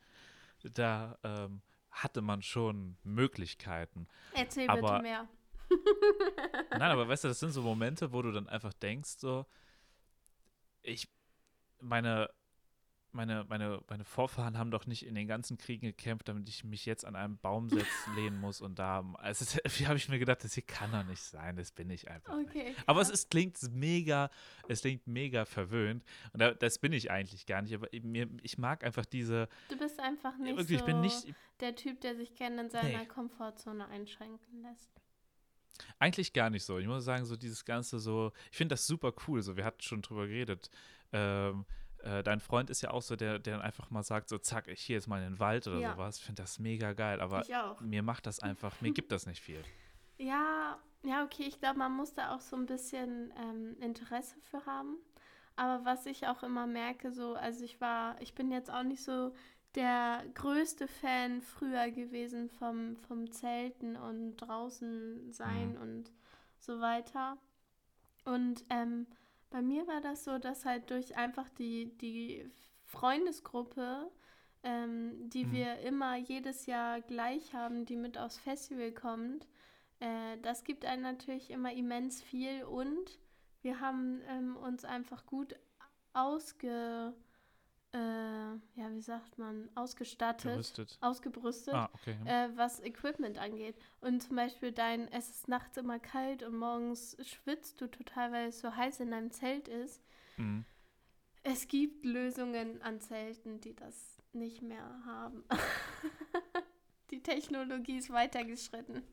Da 0.74 1.18
ähm, 1.24 1.62
hatte 1.92 2.22
man 2.22 2.42
schon 2.42 2.98
Möglichkeiten. 3.04 4.08
Erzähl 4.34 4.70
aber- 4.70 4.92
bitte 4.94 5.02
mehr. 5.04 5.28
Nein, 6.72 6.82
aber 6.92 7.08
weißt 7.08 7.24
du, 7.24 7.28
das 7.30 7.40
sind 7.40 7.52
so 7.52 7.62
Momente, 7.62 8.12
wo 8.12 8.22
du 8.22 8.32
dann 8.32 8.50
einfach 8.50 8.74
denkst, 8.74 9.12
so, 9.20 9.46
ich, 10.82 11.08
meine, 11.80 12.30
meine, 13.14 13.46
meine, 13.50 13.82
meine 13.90 14.04
Vorfahren 14.04 14.58
haben 14.58 14.72
doch 14.72 14.86
nicht 14.86 15.06
in 15.06 15.16
den 15.16 15.28
ganzen 15.28 15.58
Kriegen 15.58 15.86
gekämpft, 15.86 16.28
damit 16.28 16.48
ich 16.50 16.64
mich 16.64 16.86
jetzt 16.86 17.06
an 17.06 17.16
einem 17.16 17.38
Baum 17.38 17.70
setzen, 17.70 17.86
lehnen 18.16 18.40
muss 18.40 18.62
und 18.62 18.80
da, 18.80 19.04
also 19.18 19.46
wie 19.78 19.88
habe 19.88 19.98
ich 19.98 20.10
mir 20.10 20.20
gedacht, 20.20 20.44
das 20.44 20.54
hier 20.54 20.64
kann 20.64 20.92
doch 20.92 21.04
nicht 21.04 21.22
sein, 21.22 21.56
das 21.56 21.72
bin 21.72 21.90
ich 21.90 22.10
einfach 22.10 22.38
nicht. 22.38 22.50
Okay. 22.50 22.76
Aber 22.86 23.02
es 23.02 23.10
ist, 23.10 23.30
klingt 23.30 23.58
mega, 23.74 24.30
es 24.68 24.82
klingt 24.82 25.08
mega 25.08 25.46
verwöhnt 25.46 26.04
und 26.34 26.42
da, 26.42 26.52
das 26.52 26.80
bin 26.80 26.94
ich 26.94 27.12
eigentlich 27.12 27.46
gar 27.46 27.62
nicht, 27.62 27.74
aber 27.74 27.88
mir, 28.02 28.28
ich 28.42 28.58
mag 28.58 28.84
einfach 28.84 29.06
diese, 29.06 29.48
Du 29.70 29.78
bist 29.78 30.00
einfach 30.00 30.38
nicht 30.38 30.58
wirklich, 30.58 30.80
so 30.80 30.86
ich 30.86 30.86
bin 30.86 31.02
nicht, 31.02 31.34
der 31.60 31.76
Typ, 31.76 32.02
der 32.02 32.16
sich 32.16 32.34
gerne 32.36 32.62
in 32.62 32.70
seiner 32.70 33.00
Nee. 33.00 33.06
Komfortzone 33.06 33.88
einschränken 33.88 34.62
lässt. 34.64 34.90
Eigentlich 36.00 36.34
gar 36.34 36.50
nicht 36.50 36.64
so. 36.64 36.78
Ich 36.78 36.88
muss 36.88 37.04
sagen, 37.06 37.26
so 37.26 37.36
dieses 37.36 37.66
Ganze 37.66 38.00
so, 38.00 38.32
ich 38.52 38.58
finde 38.58 38.74
das 38.74 38.86
super 38.86 39.14
cool. 39.28 39.42
So, 39.42 39.58
wir 39.58 39.66
hatten 39.66 39.82
schon 39.82 40.02
drüber 40.02 40.28
geredet. 40.28 40.70
Ähm, 41.12 41.66
äh, 42.04 42.24
dein 42.24 42.40
Freund 42.40 42.70
ist 42.70 42.82
ja 42.82 42.92
auch 42.92 43.02
so, 43.02 43.16
der, 43.16 43.40
der 43.40 43.56
dann 43.58 43.62
einfach 43.66 43.90
mal 43.90 44.04
sagt, 44.04 44.30
so 44.30 44.38
zack, 44.38 44.68
ich 44.68 44.82
hier 44.82 44.96
jetzt 44.96 45.08
mal 45.08 45.18
in 45.24 45.34
den 45.34 45.40
Wald 45.40 45.68
oder 45.68 45.80
Ja. 45.80 45.92
sowas. 45.94 46.18
Ich 46.18 46.24
finde 46.24 46.42
das 46.42 46.60
mega 46.60 46.94
geil, 46.94 47.22
aber 47.22 47.44
mir 47.82 48.04
macht 48.04 48.26
das 48.28 48.40
einfach, 48.40 48.80
mir 48.82 48.92
gibt 48.92 49.12
das 49.12 49.26
nicht 49.26 49.42
viel. 49.42 49.62
Ja, 50.18 50.78
ja, 51.02 51.24
okay, 51.24 51.46
ich 51.48 51.58
glaube, 51.60 51.80
man 51.80 51.94
muss 51.94 52.14
da 52.14 52.36
auch 52.36 52.42
so 52.42 52.56
ein 52.56 52.68
bisschen 52.68 53.34
ähm, 53.40 53.76
Interesse 53.82 54.40
für 54.40 54.64
haben. 54.68 54.98
Aber 55.56 55.84
was 55.84 56.06
ich 56.06 56.28
auch 56.28 56.44
immer 56.44 56.68
merke, 56.68 57.12
so, 57.12 57.34
also 57.34 57.66
ich 57.66 57.82
war, 57.82 58.22
ich 58.22 58.36
bin 58.36 58.52
jetzt 58.52 58.70
auch 58.70 58.84
nicht 58.84 59.04
so 59.04 59.34
der 59.74 60.24
größte 60.36 60.88
Fan 60.88 61.42
früher 61.42 61.90
gewesen 61.90 62.50
vom, 62.50 62.98
vom 62.98 63.32
Zelten 63.32 63.96
und 63.96 64.38
draußen 64.38 65.32
sein 65.32 65.76
und 65.78 66.12
so 66.60 66.80
weiter. 66.82 67.38
Und 68.24 68.64
ähm, 68.70 69.08
bei 69.52 69.62
mir 69.62 69.88
war 69.88 70.02
das 70.02 70.26
so, 70.26 70.40
dass 70.40 70.66
halt 70.66 70.90
durch 70.92 71.18
einfach 71.18 71.50
die, 71.50 71.98
die 72.00 72.52
Freundesgruppe, 72.86 74.12
ähm, 74.64 75.30
die 75.30 75.52
Mhm. 75.52 75.52
wir 75.52 75.80
immer 75.82 76.18
jedes 76.18 76.68
Jahr 76.68 77.02
gleich 77.02 77.54
haben, 77.54 77.86
die 77.86 77.98
mit 77.98 78.18
aufs 78.18 78.40
Festival 78.40 78.94
kommt, 78.94 79.48
äh, 80.00 80.38
das 80.42 80.64
gibt 80.66 80.86
einem 80.86 81.04
natürlich 81.04 81.52
immer 81.52 81.74
immens 81.74 82.24
viel 82.24 82.64
und 82.66 83.20
wir 83.64 83.80
haben 83.82 84.22
ähm, 84.30 84.58
uns 84.58 84.86
einfach 84.86 85.26
gut 85.28 85.56
ausge, 86.14 87.14
äh, 87.94 87.98
ja, 87.98 88.90
wie 88.92 89.02
sagt 89.02 89.38
man, 89.38 89.70
ausgestattet, 89.76 90.54
Gerüstet. 90.54 90.98
ausgebrüstet, 91.02 91.74
Ah, 91.74 91.90
okay. 91.94 92.18
äh, 92.26 92.50
was 92.56 92.80
Equipment 92.82 93.38
angeht. 93.38 93.76
Und 94.00 94.22
zum 94.24 94.36
Beispiel 94.36 94.72
dein, 94.72 95.12
es 95.12 95.30
ist 95.30 95.48
nachts 95.48 95.78
immer 95.78 96.00
kalt 96.00 96.44
und 96.44 96.58
morgens 96.58 97.18
schwitzt 97.22 97.82
du 97.82 97.88
total, 97.88 98.32
weil 98.32 98.50
es 98.50 98.60
so 98.62 98.76
heiß 98.76 99.00
in 99.02 99.12
deinem 99.12 99.32
Zelt 99.32 99.68
ist. 99.68 100.02
Mhm. 100.38 100.66
Es 101.44 101.68
gibt 101.68 102.06
Lösungen 102.06 102.82
an 102.82 103.02
Zelten, 103.02 103.60
die 103.62 103.76
das 103.76 104.22
nicht 104.32 104.62
mehr 104.62 105.02
haben. 105.06 105.44
die 107.12 107.22
Technologie 107.22 107.98
ist 107.98 108.12
weitergeschritten. 108.12 109.04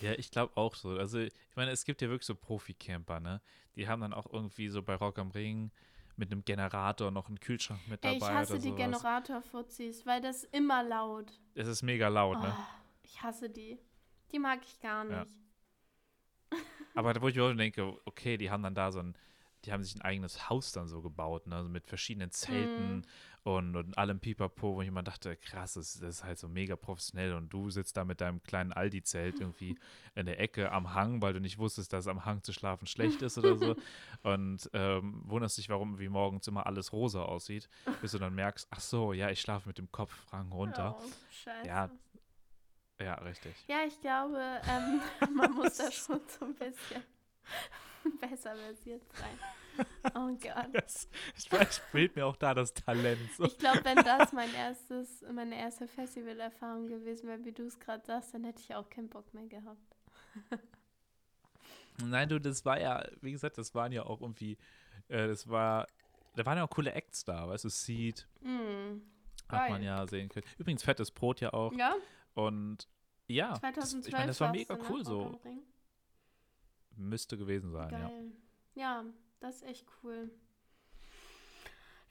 Ja, 0.00 0.12
ich 0.12 0.30
glaube 0.30 0.56
auch 0.56 0.74
so. 0.74 0.90
Also, 0.90 1.18
ich 1.18 1.32
meine, 1.56 1.70
es 1.70 1.84
gibt 1.84 2.02
ja 2.02 2.08
wirklich 2.08 2.26
so 2.26 2.34
Profi-Camper, 2.34 3.20
ne? 3.20 3.40
Die 3.76 3.88
haben 3.88 4.00
dann 4.00 4.12
auch 4.12 4.26
irgendwie 4.32 4.68
so 4.68 4.82
bei 4.82 4.94
Rock 4.94 5.18
am 5.18 5.30
Ring 5.30 5.70
mit 6.18 6.32
einem 6.32 6.44
Generator 6.44 7.10
noch 7.10 7.28
einen 7.28 7.40
Kühlschrank 7.40 7.80
mit 7.88 8.04
Ey, 8.04 8.18
dabei 8.18 8.32
ich 8.32 8.38
hasse 8.38 8.54
oder 8.54 8.62
die. 8.62 8.72
Generatorfuzis, 8.72 10.04
weil 10.04 10.20
das 10.20 10.44
ist 10.44 10.54
immer 10.54 10.82
laut. 10.82 11.32
Es 11.54 11.68
ist 11.68 11.82
mega 11.82 12.08
laut, 12.08 12.40
ne? 12.40 12.52
Oh, 12.56 12.64
ich 13.04 13.22
hasse 13.22 13.48
die. 13.48 13.78
Die 14.32 14.38
mag 14.38 14.60
ich 14.62 14.80
gar 14.80 15.04
nicht. 15.04 15.38
Ja. 16.50 16.58
Aber 16.94 17.20
wo 17.22 17.28
ich 17.28 17.40
auch 17.40 17.52
denke, 17.54 17.96
okay, 18.04 18.36
die 18.36 18.50
haben 18.50 18.62
dann 18.62 18.74
da 18.74 18.90
so 18.90 18.98
ein, 18.98 19.16
die 19.64 19.72
haben 19.72 19.82
sich 19.82 19.94
ein 19.96 20.02
eigenes 20.02 20.48
Haus 20.48 20.72
dann 20.72 20.86
so 20.88 21.02
gebaut, 21.02 21.46
ne? 21.46 21.56
Also 21.56 21.68
mit 21.68 21.86
verschiedenen 21.86 22.30
Zelten 22.30 22.98
Mhm. 22.98 23.04
und, 23.42 23.76
und 23.76 23.98
allem 23.98 24.20
Pipapo, 24.20 24.76
wo 24.76 24.82
ich 24.82 24.88
immer 24.88 25.02
dachte, 25.02 25.36
krass, 25.36 25.74
das, 25.74 25.98
das 25.98 26.16
ist 26.16 26.24
halt 26.24 26.38
so 26.38 26.48
mega 26.48 26.76
professionell 26.76 27.34
und 27.34 27.48
du 27.52 27.70
sitzt 27.70 27.96
da 27.96 28.04
mit 28.04 28.20
deinem 28.20 28.42
kleinen 28.42 28.72
Aldi-Zelt 28.72 29.40
irgendwie 29.40 29.76
in 30.14 30.26
der 30.26 30.38
Ecke 30.40 30.70
am 30.70 30.94
Hang, 30.94 31.22
weil 31.22 31.32
du 31.32 31.40
nicht 31.40 31.58
wusstest, 31.58 31.92
dass 31.92 32.06
am 32.06 32.24
Hang 32.24 32.42
zu 32.42 32.52
schlafen 32.52 32.86
schlecht 32.86 33.20
ist 33.22 33.36
oder 33.38 33.56
so 33.56 33.74
und 34.22 34.70
ähm, 34.74 35.22
wunderst 35.26 35.58
dich, 35.58 35.68
warum 35.68 35.98
wie 35.98 36.08
morgens 36.08 36.46
immer 36.46 36.66
alles 36.66 36.92
rosa 36.92 37.22
aussieht, 37.22 37.68
bis 38.00 38.12
du 38.12 38.18
dann 38.18 38.34
merkst, 38.34 38.68
ach 38.70 38.80
so, 38.80 39.12
ja, 39.12 39.30
ich 39.30 39.40
schlafe 39.40 39.66
mit 39.68 39.78
dem 39.78 39.90
Kopf 39.90 40.14
runter. 40.50 40.96
Oh, 40.98 41.04
scheiße. 41.30 41.66
Ja. 41.66 41.90
Ja, 43.00 43.14
richtig. 43.14 43.54
Ja, 43.68 43.78
ich 43.86 44.00
glaube, 44.00 44.40
ähm, 44.68 45.00
man 45.36 45.52
muss 45.52 45.76
da 45.76 45.90
schon 45.92 46.20
so 46.26 46.44
ein 46.46 46.54
bisschen 46.54 47.02
besser 48.20 48.54
versiert 48.56 49.02
sein. 49.14 49.38
Oh 50.14 50.36
Gott. 50.40 50.68
Das, 50.72 51.08
vielleicht 51.34 51.74
fehlt 51.74 52.16
mir 52.16 52.26
auch 52.26 52.36
da 52.36 52.54
das 52.54 52.74
Talent. 52.74 53.20
So. 53.36 53.44
Ich 53.44 53.58
glaube, 53.58 53.84
wenn 53.84 53.96
das 53.96 54.32
mein 54.32 54.52
erstes, 54.54 55.24
meine 55.32 55.56
erste 55.56 55.86
Festivalerfahrung 55.86 56.86
gewesen 56.88 57.28
wäre, 57.28 57.44
wie 57.44 57.52
du 57.52 57.64
es 57.66 57.78
gerade 57.78 58.04
sagst, 58.04 58.34
dann 58.34 58.44
hätte 58.44 58.60
ich 58.60 58.74
auch 58.74 58.88
keinen 58.88 59.08
Bock 59.08 59.32
mehr 59.34 59.46
gehabt. 59.46 59.96
Nein, 62.02 62.28
du, 62.28 62.40
das 62.40 62.64
war 62.64 62.80
ja, 62.80 63.04
wie 63.20 63.32
gesagt, 63.32 63.58
das 63.58 63.74
waren 63.74 63.92
ja 63.92 64.04
auch 64.04 64.20
irgendwie, 64.20 64.56
äh, 65.08 65.26
das 65.26 65.48
war, 65.48 65.86
da 66.36 66.46
waren 66.46 66.56
ja 66.58 66.64
auch 66.64 66.70
coole 66.70 66.92
Acts 66.92 67.24
da, 67.24 67.48
weißt 67.48 67.64
du, 67.64 67.68
Seed 67.68 68.28
Mm, 68.40 69.00
hat 69.48 69.70
man 69.70 69.82
ja 69.82 70.06
sehen 70.06 70.28
können. 70.28 70.46
Übrigens, 70.58 70.82
fettes 70.82 71.10
Brot 71.10 71.40
ja 71.40 71.52
auch. 71.52 71.72
ja, 71.72 71.96
Und 72.34 72.88
ja, 73.26 73.54
das, 73.74 73.90
2012 73.90 74.06
ich 74.06 74.12
meine, 74.12 74.26
das 74.26 74.40
war 74.40 74.52
mega 74.52 74.76
ne, 74.76 74.84
cool 74.88 75.04
so. 75.04 75.40
Müsste 76.98 77.38
gewesen 77.38 77.70
sein, 77.70 77.92
ja. 77.92 78.08
Geil. 78.08 78.32
Ja, 78.74 79.04
das 79.40 79.56
ist 79.56 79.62
echt 79.62 79.86
cool. 80.02 80.30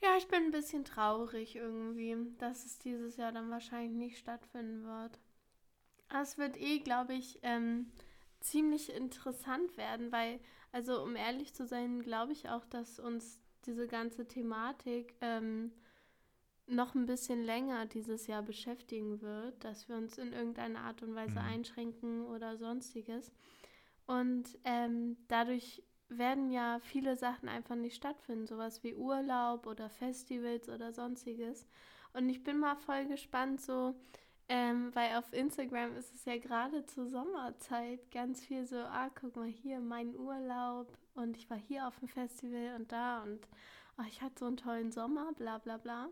Ja, 0.00 0.16
ich 0.16 0.28
bin 0.28 0.44
ein 0.44 0.50
bisschen 0.50 0.84
traurig 0.84 1.56
irgendwie, 1.56 2.16
dass 2.38 2.64
es 2.64 2.78
dieses 2.78 3.16
Jahr 3.16 3.32
dann 3.32 3.50
wahrscheinlich 3.50 3.92
nicht 3.92 4.18
stattfinden 4.18 4.84
wird. 4.84 5.18
Aber 6.08 6.22
es 6.22 6.38
wird 6.38 6.56
eh, 6.56 6.78
glaube 6.78 7.14
ich, 7.14 7.38
ähm, 7.42 7.90
ziemlich 8.40 8.94
interessant 8.94 9.76
werden, 9.76 10.12
weil, 10.12 10.40
also 10.72 11.02
um 11.02 11.16
ehrlich 11.16 11.52
zu 11.52 11.66
sein, 11.66 12.00
glaube 12.02 12.32
ich 12.32 12.48
auch, 12.48 12.64
dass 12.66 12.98
uns 12.98 13.40
diese 13.66 13.86
ganze 13.88 14.26
Thematik 14.26 15.14
ähm, 15.20 15.72
noch 16.66 16.94
ein 16.94 17.06
bisschen 17.06 17.42
länger 17.44 17.86
dieses 17.86 18.26
Jahr 18.26 18.42
beschäftigen 18.42 19.20
wird, 19.20 19.64
dass 19.64 19.88
wir 19.88 19.96
uns 19.96 20.16
in 20.16 20.32
irgendeiner 20.32 20.80
Art 20.80 21.02
und 21.02 21.14
Weise 21.14 21.40
Mhm. 21.40 21.46
einschränken 21.46 22.26
oder 22.26 22.56
sonstiges. 22.56 23.32
Und 24.08 24.58
ähm, 24.64 25.18
dadurch 25.28 25.84
werden 26.10 26.50
ja 26.50 26.80
viele 26.80 27.16
Sachen 27.16 27.48
einfach 27.48 27.76
nicht 27.76 27.96
stattfinden, 27.96 28.48
sowas 28.48 28.84
wie 28.84 28.94
Urlaub 28.96 29.66
oder 29.66 29.90
Festivals 29.90 30.68
oder 30.70 30.92
sonstiges. 30.92 31.66
Und 32.14 32.28
ich 32.30 32.44
bin 32.44 32.58
mal 32.58 32.76
voll 32.76 33.06
gespannt, 33.06 33.60
so, 33.60 33.94
ähm, 34.48 34.90
weil 34.94 35.16
auf 35.16 35.32
Instagram 35.34 35.96
ist 35.96 36.14
es 36.14 36.26
ja 36.26 36.38
gerade 36.38 36.86
zur 36.86 37.08
Sommerzeit 37.08 38.10
ganz 38.10 38.44
viel 38.44 38.66
so, 38.66 38.78
ah, 38.78 39.10
guck 39.20 39.36
mal 39.36 39.46
hier, 39.48 39.80
mein 39.80 40.16
Urlaub 40.16 40.96
und 41.14 41.36
ich 41.36 41.50
war 41.50 41.58
hier 41.58 41.86
auf 41.88 41.98
dem 42.00 42.08
Festival 42.08 42.76
und 42.76 42.92
da 42.92 43.22
und 43.24 43.48
oh, 43.98 44.04
ich 44.08 44.22
hatte 44.22 44.40
so 44.40 44.46
einen 44.46 44.56
tollen 44.56 44.92
Sommer, 44.92 45.32
bla 45.34 45.58
bla 45.58 45.78
bla. 45.78 46.08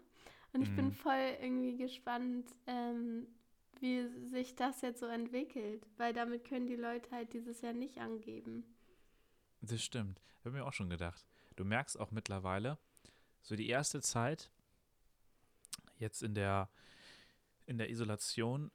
Und 0.53 0.63
ich 0.63 0.75
bin 0.75 0.87
Mhm. 0.87 0.93
voll 0.93 1.37
irgendwie 1.41 1.77
gespannt, 1.77 2.47
ähm, 2.67 3.27
wie 3.83 4.09
sich 4.27 4.55
das 4.55 4.81
jetzt 4.83 5.01
so 5.01 5.07
entwickelt, 5.07 5.87
weil 5.97 6.13
damit 6.13 6.45
können 6.45 6.67
die 6.67 6.77
Leute 6.77 7.11
halt 7.11 7.33
dieses 7.33 7.61
Jahr 7.61 7.73
nicht 7.73 7.99
angeben. 7.99 8.65
Das 9.61 9.83
stimmt. 9.83 10.21
Habe 10.41 10.57
mir 10.57 10.65
auch 10.65 10.73
schon 10.73 10.91
gedacht. 10.91 11.27
Du 11.57 11.65
merkst 11.65 11.99
auch 11.99 12.11
mittlerweile, 12.11 12.79
so 13.43 13.57
die 13.57 13.69
erste 13.69 14.01
Zeit, 14.01 14.51
jetzt 15.99 16.23
in 16.23 16.35
der, 16.35 16.69
in 17.67 17.79
der 17.79 17.91
Isolation, 17.91 18.71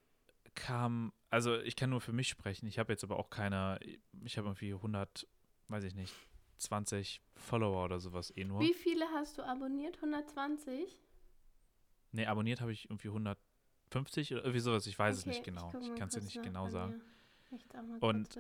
kam, 0.56 1.14
also 1.30 1.60
ich 1.60 1.76
kann 1.76 1.90
nur 1.90 2.02
für 2.02 2.14
mich 2.14 2.28
sprechen, 2.28 2.68
ich 2.68 2.80
habe 2.80 2.92
jetzt 2.92 3.04
aber 3.04 3.18
auch 3.18 3.30
keine, 3.30 3.80
ich 4.24 4.38
habe 4.38 4.48
irgendwie 4.48 4.74
100, 4.74 5.28
weiß 5.70 5.84
ich 5.86 5.96
nicht, 5.96 6.14
20 6.58 7.22
Follower 7.36 7.86
oder 7.86 8.00
sowas 8.00 8.36
eh 8.36 8.44
nur. 8.44 8.60
Wie 8.60 8.74
viele 8.74 9.06
hast 9.14 9.38
du 9.38 9.44
abonniert? 9.44 9.96
120? 9.98 11.00
Nee, 12.12 12.26
abonniert 12.26 12.62
habe 12.62 12.72
ich 12.72 12.86
irgendwie 12.86 13.08
150 13.92 14.32
oder 14.34 14.42
irgendwie 14.44 14.60
sowas, 14.60 14.88
ich 14.88 14.98
weiß 14.98 15.16
es 15.18 15.22
Okay, 15.22 15.30
nicht 15.30 15.44
genau. 15.44 15.74
Ich, 15.82 15.90
mal 15.90 15.96
kann 15.98 16.08
es 16.08 16.14
dir 16.16 16.22
nicht 16.22 16.42
genau 16.42 16.70
sagen. 16.70 16.96
Und 18.00 18.40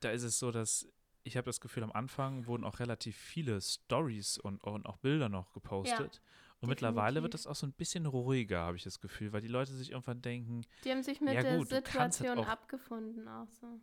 da 0.00 0.10
ist 0.10 0.22
es 0.22 0.38
so, 0.38 0.50
dass 0.50 0.88
ich 1.24 1.36
habe 1.36 1.44
das 1.44 1.60
Gefühl, 1.60 1.84
am 1.84 1.92
Anfang 1.92 2.46
wurden 2.46 2.64
auch 2.64 2.80
relativ 2.80 3.16
viele 3.16 3.60
Stories 3.60 4.38
und, 4.38 4.64
und 4.64 4.86
auch 4.86 4.96
Bilder 4.96 5.28
noch 5.28 5.52
gepostet. 5.52 6.20
und 6.60 6.68
mittlerweile 6.68 7.22
wird 7.22 7.34
definitiv. 7.34 7.40
es 7.40 7.46
auch 7.46 7.54
so 7.54 7.66
ein 7.66 7.72
bisschen 7.72 8.06
ruhiger, 8.06 8.60
habe 8.60 8.76
ich 8.76 8.82
das 8.82 8.98
Gefühl, 9.00 9.32
weil 9.32 9.40
die 9.40 9.46
Leute 9.48 9.72
sich 9.72 9.90
irgendwann 9.92 10.20
denken, 10.20 10.62
Die 10.82 10.90
haben 10.90 11.02
sich 11.04 11.20
mit 11.20 11.34
Ja, 11.34 11.42
der 11.42 11.56
gut, 11.58 11.70
halt 11.70 11.84
Situation 11.86 12.38
auch- 12.38 12.48
abgefunden 12.48 13.28
auch 13.28 13.48
so. 13.60 13.80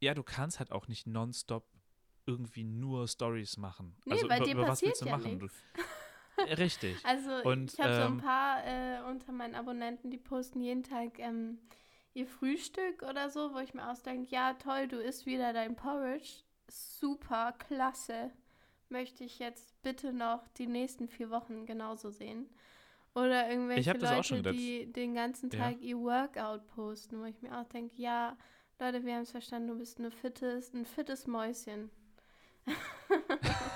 ja, 0.00 0.14
du 0.14 0.22
kannst 0.22 0.60
halt 0.60 0.70
auch 0.70 0.86
nicht 0.86 1.06
nonstop 1.08 1.66
irgendwie 2.24 2.62
nur 2.64 3.08
Stories 3.08 3.56
machen. 3.56 3.96
Nee, 4.04 4.12
also 4.12 4.28
weil 4.28 4.36
über, 4.36 4.44
dir 4.44 4.52
über 4.54 4.68
was 4.68 4.82
willst 4.82 5.00
du 5.00 5.06
ja 5.06 5.16
machen? 5.16 5.38
Du, 5.40 5.48
richtig. 6.58 6.96
Also 7.04 7.42
Und, 7.48 7.72
ich 7.72 7.80
habe 7.80 7.94
so 7.94 8.00
ein 8.02 8.12
ähm, 8.12 8.18
paar 8.18 8.64
äh, 8.64 9.00
unter 9.08 9.32
meinen 9.32 9.54
Abonnenten, 9.54 10.10
die 10.10 10.18
posten 10.18 10.60
jeden 10.60 10.82
Tag 10.82 11.18
ähm, 11.18 11.58
ihr 12.14 12.26
Frühstück 12.26 13.02
oder 13.02 13.30
so, 13.30 13.52
wo 13.52 13.58
ich 13.58 13.74
mir 13.74 13.90
ausdenke, 13.90 14.30
ja 14.30 14.54
toll, 14.54 14.88
du 14.88 14.98
isst 14.98 15.26
wieder 15.26 15.52
dein 15.52 15.76
Porridge. 15.76 16.42
Super, 16.68 17.52
klasse. 17.58 18.30
Möchte 18.88 19.24
ich 19.24 19.38
jetzt 19.38 19.80
bitte 19.82 20.12
noch 20.12 20.46
die 20.58 20.66
nächsten 20.66 21.08
vier 21.08 21.30
Wochen 21.30 21.66
genauso 21.66 22.10
sehen. 22.10 22.48
Oder 23.14 23.48
irgendwelche 23.48 23.92
Leute, 23.92 24.42
die 24.52 24.92
den 24.92 25.14
ganzen 25.14 25.50
Ja. 25.50 25.58
Tag 25.58 25.80
ihr 25.80 25.98
Workout 25.98 26.66
posten, 26.68 27.18
wo 27.20 27.24
ich 27.24 27.40
mir 27.40 27.58
auch 27.58 27.64
denke, 27.64 27.94
ja, 27.96 28.36
Leute, 28.78 29.04
wir 29.04 29.14
haben 29.14 29.22
es 29.22 29.30
verstanden, 29.30 29.68
du 29.68 29.78
bist 29.78 29.98
eine 29.98 30.10
fittes, 30.10 30.74
ein 30.74 30.84
fittes 30.84 31.26
Mäuschen. 31.26 31.90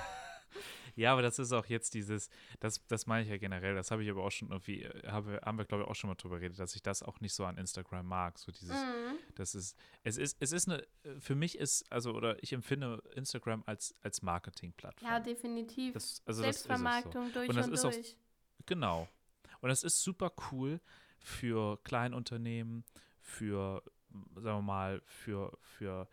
Ja, 1.00 1.12
aber 1.12 1.22
das 1.22 1.38
ist 1.38 1.52
auch 1.52 1.64
jetzt 1.66 1.94
dieses, 1.94 2.28
das, 2.60 2.86
das 2.86 3.06
meine 3.06 3.24
ich 3.24 3.30
ja 3.30 3.38
generell, 3.38 3.74
das 3.74 3.90
habe 3.90 4.04
ich 4.04 4.10
aber 4.10 4.22
auch 4.22 4.30
schon 4.30 4.50
irgendwie, 4.50 4.86
habe, 5.06 5.40
haben 5.44 5.56
wir 5.58 5.64
glaube 5.64 5.84
ich 5.84 5.88
auch 5.88 5.94
schon 5.94 6.08
mal 6.08 6.14
drüber 6.14 6.38
geredet, 6.38 6.58
dass 6.58 6.74
ich 6.74 6.82
das 6.82 7.02
auch 7.02 7.20
nicht 7.20 7.32
so 7.32 7.44
an 7.46 7.56
Instagram 7.56 8.06
mag, 8.06 8.38
so 8.38 8.52
dieses, 8.52 8.70
Mhm. 8.76 9.16
das 9.34 9.54
ist, 9.54 9.76
es 10.04 10.16
ist, 10.18 10.36
es 10.40 10.52
ist 10.52 10.68
eine, 10.68 10.86
für 11.20 11.34
mich 11.34 11.56
ist, 11.58 11.90
also, 11.90 12.12
oder 12.12 12.42
ich 12.42 12.52
empfinde 12.52 13.02
Instagram 13.14 13.62
als, 13.66 13.94
als 14.02 14.20
Marketingplattform. 14.22 15.08
Ja, 15.10 15.20
definitiv. 15.20 15.94
das, 15.94 16.22
also 16.26 16.42
das 16.42 16.50
ist 16.50 16.56
es 16.56 16.62
so. 16.64 16.68
Selbstvermarktung 16.68 17.32
durch 17.32 17.48
Und 17.48 17.56
und, 17.56 17.56
das 17.56 17.68
ist 17.68 17.84
auch- 17.86 17.92
durch. 17.92 18.16
Genau. 18.66 19.08
Und 19.62 19.68
das 19.70 19.82
ist 19.82 20.02
super 20.02 20.32
cool 20.52 20.80
für 21.18 21.78
Kleinunternehmen, 21.84 22.84
für, 23.20 23.82
sagen 24.36 24.58
wir 24.58 24.62
mal, 24.62 25.02
für, 25.06 25.56
für 25.62 26.08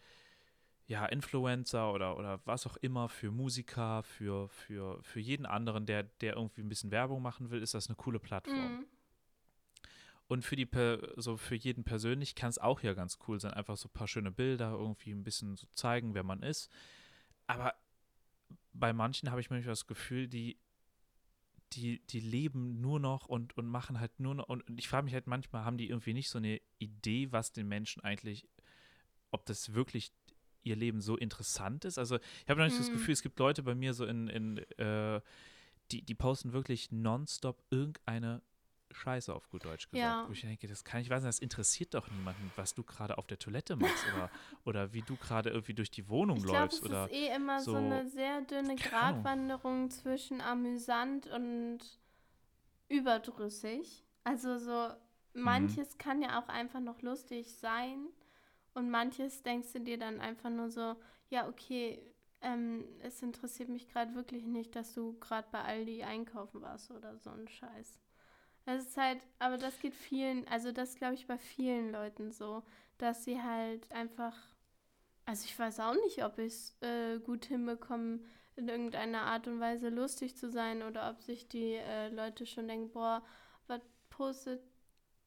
ja, 0.88 1.06
Influencer 1.06 1.93
oder, 1.93 2.17
oder 2.17 2.39
was 2.45 2.65
auch 2.65 2.78
immer, 2.78 3.10
für 3.10 3.30
Musiker, 3.30 4.04
für, 4.04 4.47
für, 4.50 5.04
für 5.04 5.19
jeden 5.19 5.45
anderen, 5.45 5.86
der, 5.86 6.04
der 6.04 6.36
irgendwie 6.36 6.62
ein 6.62 6.69
bisschen 6.69 6.91
Werbung 6.91 7.21
machen 7.21 7.50
will, 7.50 7.62
ist 7.62 7.73
das 7.73 7.88
eine 7.88 7.95
coole 7.95 8.19
Plattform. 8.19 8.78
Mhm. 8.78 8.86
Und 10.30 10.43
für 10.43 10.56
die 10.56 10.65
Per- 10.65 11.13
so 11.15 11.38
für 11.38 11.56
jeden 11.56 11.84
persönlich 11.84 12.36
kann 12.36 12.50
es 12.50 12.58
auch 12.58 12.82
ja 12.82 12.93
ganz 12.93 13.17
cool 13.28 13.39
sein, 13.39 13.54
einfach 13.54 13.78
so 13.78 13.88
ein 13.88 13.93
paar 13.93 14.08
schöne 14.08 14.32
Bilder 14.32 14.71
irgendwie 14.71 15.12
ein 15.12 15.23
bisschen 15.23 15.56
so 15.56 15.67
zeigen, 15.73 16.13
wer 16.13 16.23
man 16.23 16.41
ist. 16.41 16.71
Aber 17.47 17.73
bei 18.73 18.93
manchen 18.93 19.30
habe 19.30 19.41
ich 19.41 19.50
manchmal 19.50 19.71
das 19.73 19.88
Gefühl, 19.88 20.28
die 20.28 20.58
die, 21.73 22.00
die 22.08 22.21
leben 22.21 22.80
nur 22.80 23.00
noch 23.00 23.28
und, 23.28 23.58
und 23.58 23.67
machen 23.67 24.00
halt 24.00 24.21
nur 24.21 24.36
noch, 24.36 24.47
und 24.47 24.63
ich 24.80 24.88
frage 24.88 25.04
mich 25.04 25.13
halt 25.13 25.28
manchmal, 25.28 25.65
haben 25.65 25.78
die 25.78 25.89
irgendwie 25.89 26.13
nicht 26.13 26.30
so 26.30 26.38
eine 26.38 26.62
Idee, 26.78 27.32
was 27.34 27.52
den 27.52 27.67
Menschen 27.67 28.02
eigentlich, 28.06 28.47
ob 29.32 29.45
das 29.45 29.73
wirklich 29.73 30.13
ihr 30.67 30.75
Leben 30.75 31.01
so 31.01 31.15
interessant 31.17 31.86
ist? 31.86 31.97
Also 31.97 32.17
ich 32.17 32.49
habe 32.49 32.60
noch 32.60 32.67
nicht 32.67 32.80
das 32.80 32.89
Mhm. 32.89 32.93
Gefühl, 32.93 33.13
es 33.13 33.21
gibt 33.21 33.39
Leute 33.39 33.63
bei 33.63 33.75
mir 33.75 33.93
so 33.93 34.06
in, 34.06 34.27
in 34.27 34.58
äh, 34.77 35.21
die, 35.91 36.01
die 36.01 36.15
posten 36.15 36.53
wirklich 36.53 36.91
nonstop 36.91 37.63
irgendeine 37.69 38.41
Scheiße 38.91 39.34
auf 39.36 39.49
gut 39.49 39.65
Deutsch 39.65 39.89
gesagt. 39.89 40.01
Ja. 40.23 40.25
Wo 40.27 40.32
ich 40.32 40.41
denke, 40.41 40.65
das 40.67 40.84
kann 40.86 41.01
ich 41.01 41.10
weiß 41.10 41.21
nicht, 41.23 41.27
das 41.30 41.39
interessiert 41.39 41.93
doch 41.93 42.10
niemanden, 42.10 42.51
was 42.56 42.73
du 42.73 42.84
gerade 42.84 43.17
auf 43.17 43.27
der 43.27 43.38
Toilette 43.38 43.75
machst 43.75 44.06
oder, 44.08 44.30
oder 44.65 44.93
wie 44.93 45.01
du 45.01 45.17
gerade 45.17 45.49
irgendwie 45.49 45.73
durch 45.73 45.91
die 45.91 46.08
Wohnung 46.08 46.38
Ich 46.38 46.43
glaube, 46.43 46.60
läufst 46.62 46.80
es 46.84 46.89
oder 46.89 47.06
ist 47.06 47.12
eh 47.13 47.36
immer 47.36 47.60
so, 47.60 47.71
so- 47.71 47.77
eine 47.77 48.08
sehr 48.10 48.41
dünne. 48.41 48.75
Gratwanderung 48.75 49.89
zwischen 49.89 50.39
amüsant 50.41 51.27
und 51.27 51.80
überdrüssig. 52.89 54.03
Also 54.23 54.58
so, 54.58 54.89
Mhm. 55.34 55.43
manches 55.43 55.97
kann 55.97 56.21
ja 56.21 56.39
auch 56.41 56.47
einfach 56.47 56.80
noch 56.80 57.01
lustig 57.01 57.53
sein 57.56 58.08
und 58.78 58.92
manches 58.92 59.42
denkst 59.42 59.74
du 59.74 59.80
dir 59.80 59.98
dann 59.98 60.22
einfach 60.22 60.52
nur 60.52 60.70
so, 60.70 60.96
ja, 61.30 61.48
okay, 61.50 62.00
ähm, 62.42 62.86
es 63.02 63.24
interessiert 63.24 63.70
mich 63.70 63.88
gerade 63.88 64.13
wirklich 64.13 64.46
nicht, 64.46 64.76
dass 64.76 64.94
du 64.94 65.18
gerade 65.20 65.48
bei 65.52 65.62
Aldi 65.63 66.04
einkaufen 66.04 66.62
warst 66.62 66.92
oder 66.92 67.18
so 67.18 67.32
ein 67.32 67.48
Scheiß. 67.48 68.00
Das 68.66 68.84
ist 68.86 68.96
halt, 68.96 69.26
aber 69.40 69.58
das 69.58 69.80
geht 69.80 69.96
vielen, 69.96 70.48
also 70.48 70.72
das 70.72 70.94
glaube 70.94 71.16
ich 71.16 71.26
bei 71.26 71.40
vielen 71.40 71.92
Leuten 71.92 72.32
so, 72.32 72.62
dass 73.00 73.24
sie 73.24 73.42
halt 73.42 73.92
einfach, 73.92 74.36
also 75.26 75.46
ich 75.46 75.58
weiß 75.58 75.80
auch 75.80 75.96
nicht, 75.96 76.24
ob 76.24 76.38
ich 76.38 76.54
es 76.54 76.78
äh, 76.82 77.18
gut 77.18 77.46
hinbekomme, 77.46 78.20
in 78.58 78.68
irgendeiner 78.68 79.22
Art 79.22 79.48
und 79.48 79.60
Weise 79.60 79.90
lustig 79.90 80.38
zu 80.38 80.52
sein 80.52 80.84
oder 80.84 81.10
ob 81.10 81.24
sich 81.24 81.48
die 81.48 81.74
äh, 81.74 82.10
Leute 82.10 82.46
schon 82.46 82.68
denken, 82.68 82.92
boah, 82.92 83.24
was 83.66 83.82
postet 84.12 84.62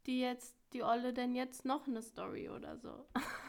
die 0.07 0.21
jetzt, 0.21 0.57
die 0.73 0.85
Olle 0.85 1.13
denn 1.13 1.35
jetzt 1.35 1.65
noch 1.65 1.89
eine 1.89 2.03
Story 2.03 2.49
oder 2.49 2.79
so. 2.79 3.07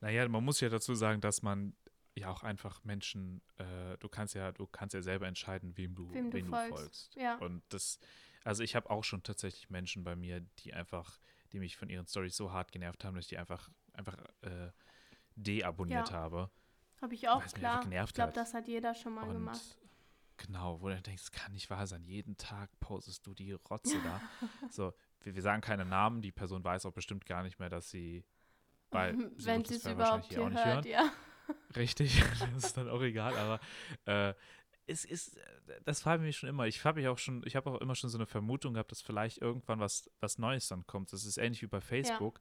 Naja, 0.00 0.26
man 0.28 0.44
muss 0.44 0.60
ja 0.60 0.68
dazu 0.68 0.94
sagen, 0.94 1.20
dass 1.20 1.42
man 1.42 1.74
ja 2.16 2.30
auch 2.30 2.42
einfach 2.42 2.82
Menschen, 2.84 3.40
äh, 3.58 3.96
du 3.98 4.08
kannst 4.08 4.34
ja, 4.34 4.52
du 4.52 4.66
kannst 4.66 4.94
ja 4.94 5.02
selber 5.02 5.26
entscheiden, 5.28 5.76
wem 5.76 5.94
du, 5.94 6.12
Wem 6.12 6.30
du 6.30 6.44
folgst. 6.46 6.68
folgst. 6.70 7.14
Ja. 7.16 7.36
Und 7.36 7.62
das, 7.68 7.98
also 8.44 8.62
ich 8.62 8.74
habe 8.74 8.90
auch 8.90 9.04
schon 9.04 9.22
tatsächlich 9.22 9.70
Menschen 9.70 10.02
bei 10.04 10.16
mir, 10.16 10.40
die 10.60 10.72
einfach, 10.74 11.18
die 11.52 11.58
mich 11.60 11.76
von 11.76 11.88
ihren 11.88 12.06
Stories 12.06 12.36
so 12.36 12.52
hart 12.52 12.72
genervt 12.72 13.04
haben, 13.04 13.14
dass 13.14 13.26
ich 13.26 13.28
die 13.30 13.38
einfach, 13.38 13.70
einfach 13.92 14.16
äh, 14.42 14.70
deabonniert 15.36 16.10
Ja. 16.10 16.16
habe. 16.16 16.50
Habe 17.00 17.14
ich 17.14 17.28
auch, 17.28 17.44
klar. 17.52 17.80
genervt 17.82 18.10
Ich 18.10 18.14
glaube, 18.14 18.32
das 18.32 18.52
hat 18.54 18.68
jeder 18.68 18.94
schon 18.94 19.14
mal 19.14 19.26
Und 19.26 19.32
gemacht. 19.34 19.78
genau, 20.36 20.80
wo 20.80 20.88
du 20.88 20.94
dann 20.94 21.02
denkst, 21.02 21.22
es 21.22 21.32
kann 21.32 21.52
nicht 21.52 21.70
wahr 21.70 21.86
sein. 21.86 22.02
Jeden 22.04 22.36
Tag 22.36 22.68
postest 22.80 23.26
du 23.26 23.34
die 23.34 23.52
Rotze 23.52 23.98
da. 24.02 24.20
So, 24.70 24.92
wir, 25.22 25.34
wir 25.34 25.42
sagen 25.42 25.62
keine 25.62 25.84
Namen, 25.84 26.20
die 26.22 26.32
Person 26.32 26.62
weiß 26.62 26.84
auch 26.86 26.92
bestimmt 26.92 27.24
gar 27.26 27.42
nicht 27.42 27.58
mehr, 27.58 27.70
dass 27.70 27.88
sie, 27.90 28.24
weil 28.90 29.16
Wenn 29.36 29.64
sie 29.64 29.76
es 29.76 29.86
überhaupt 29.86 30.26
hier 30.26 30.42
auch 30.42 30.48
hier 30.48 30.50
nicht 30.50 30.64
hört, 30.64 30.84
hören. 30.84 30.86
ja. 30.86 31.12
Richtig, 31.76 32.22
das 32.54 32.64
ist 32.64 32.76
dann 32.76 32.88
auch 32.88 33.02
egal, 33.02 33.34
aber 33.36 33.60
äh, 34.06 34.34
es 34.86 35.04
ist, 35.04 35.38
das 35.84 36.02
frage 36.02 36.22
ich 36.22 36.26
mich 36.26 36.36
schon 36.36 36.48
immer. 36.48 36.66
Ich 36.66 36.84
habe 36.84 37.00
ja 37.00 37.10
auch 37.10 37.18
schon, 37.18 37.42
ich 37.44 37.54
habe 37.56 37.70
auch 37.70 37.80
immer 37.80 37.94
schon 37.94 38.10
so 38.10 38.18
eine 38.18 38.26
Vermutung 38.26 38.74
gehabt, 38.74 38.90
dass 38.90 39.02
vielleicht 39.02 39.38
irgendwann 39.38 39.78
was, 39.78 40.10
was 40.20 40.38
Neues 40.38 40.68
dann 40.68 40.86
kommt. 40.86 41.12
Das 41.12 41.24
ist 41.24 41.38
ähnlich 41.38 41.62
wie 41.62 41.66
bei 41.66 41.80
Facebook. 41.80 42.40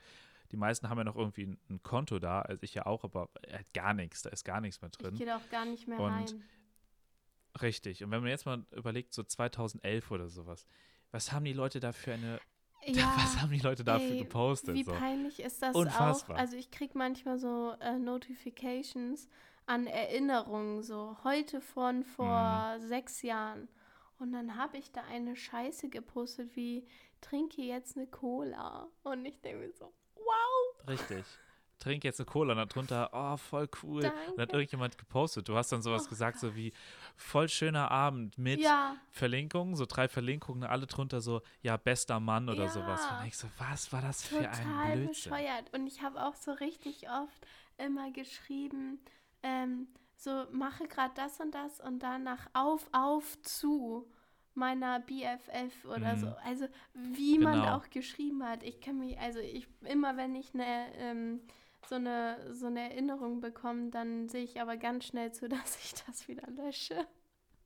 Die 0.51 0.57
meisten 0.57 0.89
haben 0.89 0.97
ja 0.97 1.03
noch 1.03 1.15
irgendwie 1.15 1.45
ein, 1.45 1.59
ein 1.69 1.83
Konto 1.83 2.17
da, 2.17 2.41
also 2.41 2.63
ich 2.63 2.73
ja 2.73 2.87
auch, 2.87 3.03
aber 3.03 3.29
halt 3.51 3.71
gar 3.73 3.93
nichts, 3.93 4.23
da 4.23 4.31
ist 4.31 4.43
gar 4.45 4.61
nichts 4.61 4.81
mehr 4.81 4.89
Ich 4.91 4.97
drin. 4.97 5.15
gehe 5.15 5.27
da 5.27 5.37
auch 5.37 5.49
gar 5.51 5.65
nicht 5.65 5.87
mehr 5.87 5.99
Und 5.99 6.11
rein. 6.11 6.43
Richtig. 7.61 8.03
Und 8.03 8.11
wenn 8.11 8.21
man 8.21 8.29
jetzt 8.29 8.45
mal 8.45 8.65
überlegt, 8.71 9.13
so 9.13 9.23
2011 9.23 10.09
oder 10.11 10.27
sowas, 10.29 10.65
was 11.11 11.31
haben 11.31 11.45
die 11.45 11.53
Leute 11.53 11.79
da 11.79 11.91
für 11.91 12.13
eine, 12.13 12.39
Ja, 12.85 13.13
was 13.17 13.41
haben 13.41 13.51
die 13.51 13.59
Leute 13.59 13.83
dafür 13.83 14.15
ey, 14.15 14.17
gepostet? 14.23 14.75
Wie 14.75 14.83
so? 14.83 14.91
peinlich 14.93 15.39
ist 15.41 15.61
das 15.61 15.75
Unfassbar. 15.75 16.37
auch? 16.37 16.39
Also 16.39 16.55
ich 16.57 16.71
kriege 16.71 16.97
manchmal 16.97 17.37
so 17.37 17.75
äh, 17.81 17.97
Notifications 17.99 19.27
an 19.65 19.85
Erinnerungen, 19.85 20.81
so 20.81 21.17
heute 21.23 21.61
von 21.61 22.03
vor 22.03 22.77
Mhm. 22.77 22.87
sechs 22.87 23.21
Jahren. 23.21 23.67
Und 24.17 24.31
dann 24.33 24.55
habe 24.57 24.77
ich 24.77 24.91
da 24.91 25.01
eine 25.09 25.35
Scheiße 25.35 25.89
gepostet 25.89 26.55
wie, 26.55 26.85
trinke 27.21 27.61
jetzt 27.61 27.95
eine 27.95 28.07
Cola. 28.07 28.87
Und 29.03 29.25
ich 29.25 29.39
denke 29.41 29.67
mir 29.67 29.71
so, 29.73 29.93
wow, 30.15 30.87
Richtig. 30.87 31.23
Trink 31.79 32.03
jetzt 32.03 32.19
eine 32.19 32.25
Cola 32.25 32.53
und 32.61 32.71
darunter, 32.73 33.09
oh, 33.13 33.37
voll 33.37 33.69
cool. 33.83 34.01
Und 34.03 34.05
hat 34.05 34.37
danke. 34.37 34.51
irgendjemand 34.53 34.97
gepostet. 34.97 35.47
Du 35.47 35.55
hast 35.55 35.71
dann 35.71 35.81
sowas 35.81 36.05
Oh 36.05 36.09
gesagt, 36.09 36.39
so 36.39 36.55
wie 36.55 36.73
voll 37.15 37.49
schöner 37.49 37.89
Abend 37.89 38.37
mit 38.37 38.59
Ja, 38.59 38.95
Verlinkungen, 39.11 39.75
so 39.75 39.85
drei 39.85 40.07
Verlinkungen, 40.07 40.63
alle 40.63 40.87
drunter 40.87 41.21
so, 41.21 41.41
ja, 41.61 41.77
bester 41.77 42.19
Mann 42.19 42.49
oder 42.49 42.69
sowas. 42.69 43.01
Ja. 43.09 43.19
Und 43.21 43.27
ich 43.27 43.37
so, 43.37 43.47
was 43.57 43.91
war 43.93 44.01
das 44.01 44.27
für 44.27 44.37
ein 44.39 44.51
total 44.51 44.91
Blödsinn? 44.97 45.31
bescheuert. 45.31 45.73
Und 45.73 45.87
ich 45.87 46.01
habe 46.01 46.23
auch 46.23 46.35
so 46.35 46.51
richtig 46.51 47.09
oft 47.09 47.47
immer 47.77 48.11
geschrieben, 48.11 48.99
ähm, 49.41 49.87
so 50.17 50.45
mache 50.51 50.85
gerade 50.87 51.13
das 51.15 51.39
und 51.39 51.55
das 51.55 51.79
und 51.79 51.99
danach 52.03 52.47
auf, 52.53 52.85
auf 52.91 53.41
zu 53.41 54.05
meiner 54.53 54.99
BFF 54.99 55.85
oder 55.85 56.15
Mhm. 56.15 56.19
so. 56.19 56.27
Also 56.43 56.67
wie 56.93 57.39
man 57.39 57.61
Genau. 57.61 57.77
auch 57.77 57.89
geschrieben 57.89 58.43
hat. 58.43 58.63
Ich 58.63 58.81
kann 58.81 58.99
mich, 58.99 59.17
also 59.17 59.39
ich, 59.39 59.67
immer 59.85 60.17
wenn 60.17 60.35
ich 60.35 60.53
eine, 60.53 60.93
ähm, 60.95 61.39
so 61.87 61.95
eine, 61.95 62.53
so 62.53 62.67
eine 62.67 62.91
Erinnerung 62.91 63.41
bekomme, 63.41 63.89
dann 63.89 64.27
sehe 64.29 64.43
ich 64.43 64.59
aber 64.61 64.77
ganz 64.77 65.05
schnell 65.05 65.31
zu, 65.31 65.47
dass 65.49 65.77
ich 65.83 65.93
das 66.05 66.27
wieder 66.27 66.47
lösche. 66.51 67.07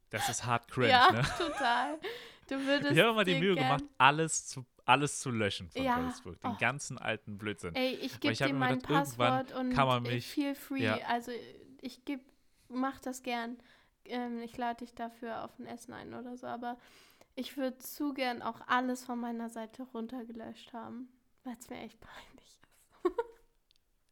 Das 0.09 0.29
ist 0.29 0.45
hart 0.45 0.69
cringe, 0.69 0.89
ja, 0.89 1.11
ne? 1.11 1.23
total. 1.37 1.99
Du 2.47 2.59
würdest 2.65 2.91
Ich 2.91 2.99
habe 2.99 3.09
immer 3.09 3.23
die 3.23 3.39
Mühe 3.39 3.55
gemacht, 3.55 3.83
alles 3.97 4.45
zu, 4.47 4.63
alles 4.85 5.19
zu 5.21 5.31
löschen 5.31 5.69
von 5.71 5.81
Ja, 5.83 5.95
Facebook. 5.95 6.39
Den 6.41 6.51
oh. 6.51 6.57
ganzen 6.59 6.97
alten 6.99 7.37
Blödsinn. 7.37 7.73
Ey, 7.75 7.95
ich 7.95 8.19
gebe 8.19 8.35
dir 8.35 8.47
mir 8.49 8.53
mein 8.53 8.75
gedacht, 8.79 8.93
Passwort 8.93 9.53
und 9.53 9.71
kann 9.73 9.87
man 9.87 10.03
mich- 10.03 10.27
feel 10.27 10.53
free. 10.53 10.83
ja. 10.83 10.97
Also 11.07 11.31
ich 11.81 12.05
geb, 12.05 12.21
mach 12.69 12.99
das 12.99 13.23
gern. 13.23 13.57
Ähm, 14.05 14.39
ich 14.41 14.55
lade 14.57 14.85
dich 14.85 14.93
dafür 14.93 15.43
auf 15.45 15.57
ein 15.57 15.65
Essen 15.65 15.93
ein 15.93 16.13
oder 16.13 16.35
so, 16.37 16.45
aber 16.45 16.77
ich 17.35 17.57
würde 17.57 17.79
zu 17.79 18.13
gern 18.13 18.41
auch 18.43 18.59
alles 18.67 19.03
von 19.05 19.19
meiner 19.19 19.49
Seite 19.49 19.81
runtergelöscht 19.83 20.73
haben, 20.73 21.07
weil 21.43 21.55
es 21.59 21.69
mir 21.69 21.77
echt 21.79 21.99
peinlich 21.99 22.27
ist. 22.32 22.32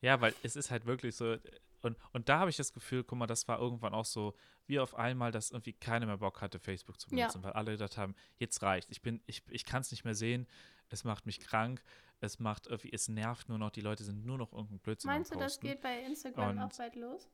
Ja, 0.02 0.20
weil 0.22 0.34
es 0.44 0.56
ist 0.56 0.72
halt 0.72 0.86
wirklich 0.86 1.16
so. 1.16 1.38
Und, 1.84 1.98
und 2.12 2.30
da 2.30 2.40
habe 2.40 2.50
ich 2.50 2.58
das 2.58 2.74
Gefühl, 2.74 3.04
guck 3.04 3.18
mal, 3.18 3.28
das 3.28 3.48
war 3.48 3.60
irgendwann 3.60 3.94
auch 3.94 4.06
so, 4.06 4.36
wie 4.68 4.80
auf 4.80 4.96
einmal, 4.96 5.32
dass 5.32 5.50
irgendwie 5.52 5.74
keiner 5.74 6.06
mehr 6.06 6.18
Bock 6.18 6.42
hatte, 6.42 6.60
Facebook 6.60 7.00
zu 7.00 7.08
Ja. 7.10 7.28
benutzen, 7.28 7.44
weil 7.44 7.54
alle 7.54 7.72
gedacht 7.72 7.98
haben, 7.98 8.16
jetzt 8.38 8.62
reicht. 8.62 8.90
Ich 8.92 9.02
bin, 9.02 9.22
ich, 9.26 9.42
ich 9.50 9.66
kann 9.66 9.82
es 9.82 9.90
nicht 9.92 10.04
mehr 10.06 10.14
sehen, 10.16 10.48
es 10.90 11.04
macht 11.04 11.26
mich 11.26 11.40
krank, 11.40 11.82
es 12.20 12.40
macht 12.40 12.68
irgendwie, 12.68 12.92
es 12.94 13.08
nervt 13.08 13.50
nur 13.50 13.58
noch, 13.58 13.72
die 13.72 13.82
Leute 13.82 14.04
sind 14.04 14.26
nur 14.26 14.38
noch 14.38 14.52
irgendein 14.54 14.80
Blödsinn 14.80 15.10
Meinst 15.10 15.34
du, 15.34 15.40
das 15.40 15.60
geht 15.60 15.82
bei 15.82 16.02
Instagram 16.04 16.60
auch 16.60 16.64
Und- 16.66 16.78
bald 16.78 16.96
los? 16.96 17.28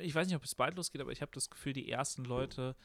ich 0.00 0.14
weiß 0.14 0.26
nicht, 0.28 0.36
ob 0.36 0.44
es 0.44 0.54
bald 0.54 0.76
losgeht, 0.76 1.00
aber 1.00 1.10
ich 1.12 1.20
habe 1.20 1.32
das 1.32 1.50
Gefühl, 1.50 1.72
die 1.72 1.90
ersten 1.90 2.24
Leute, 2.24 2.76
äh, 2.78 2.82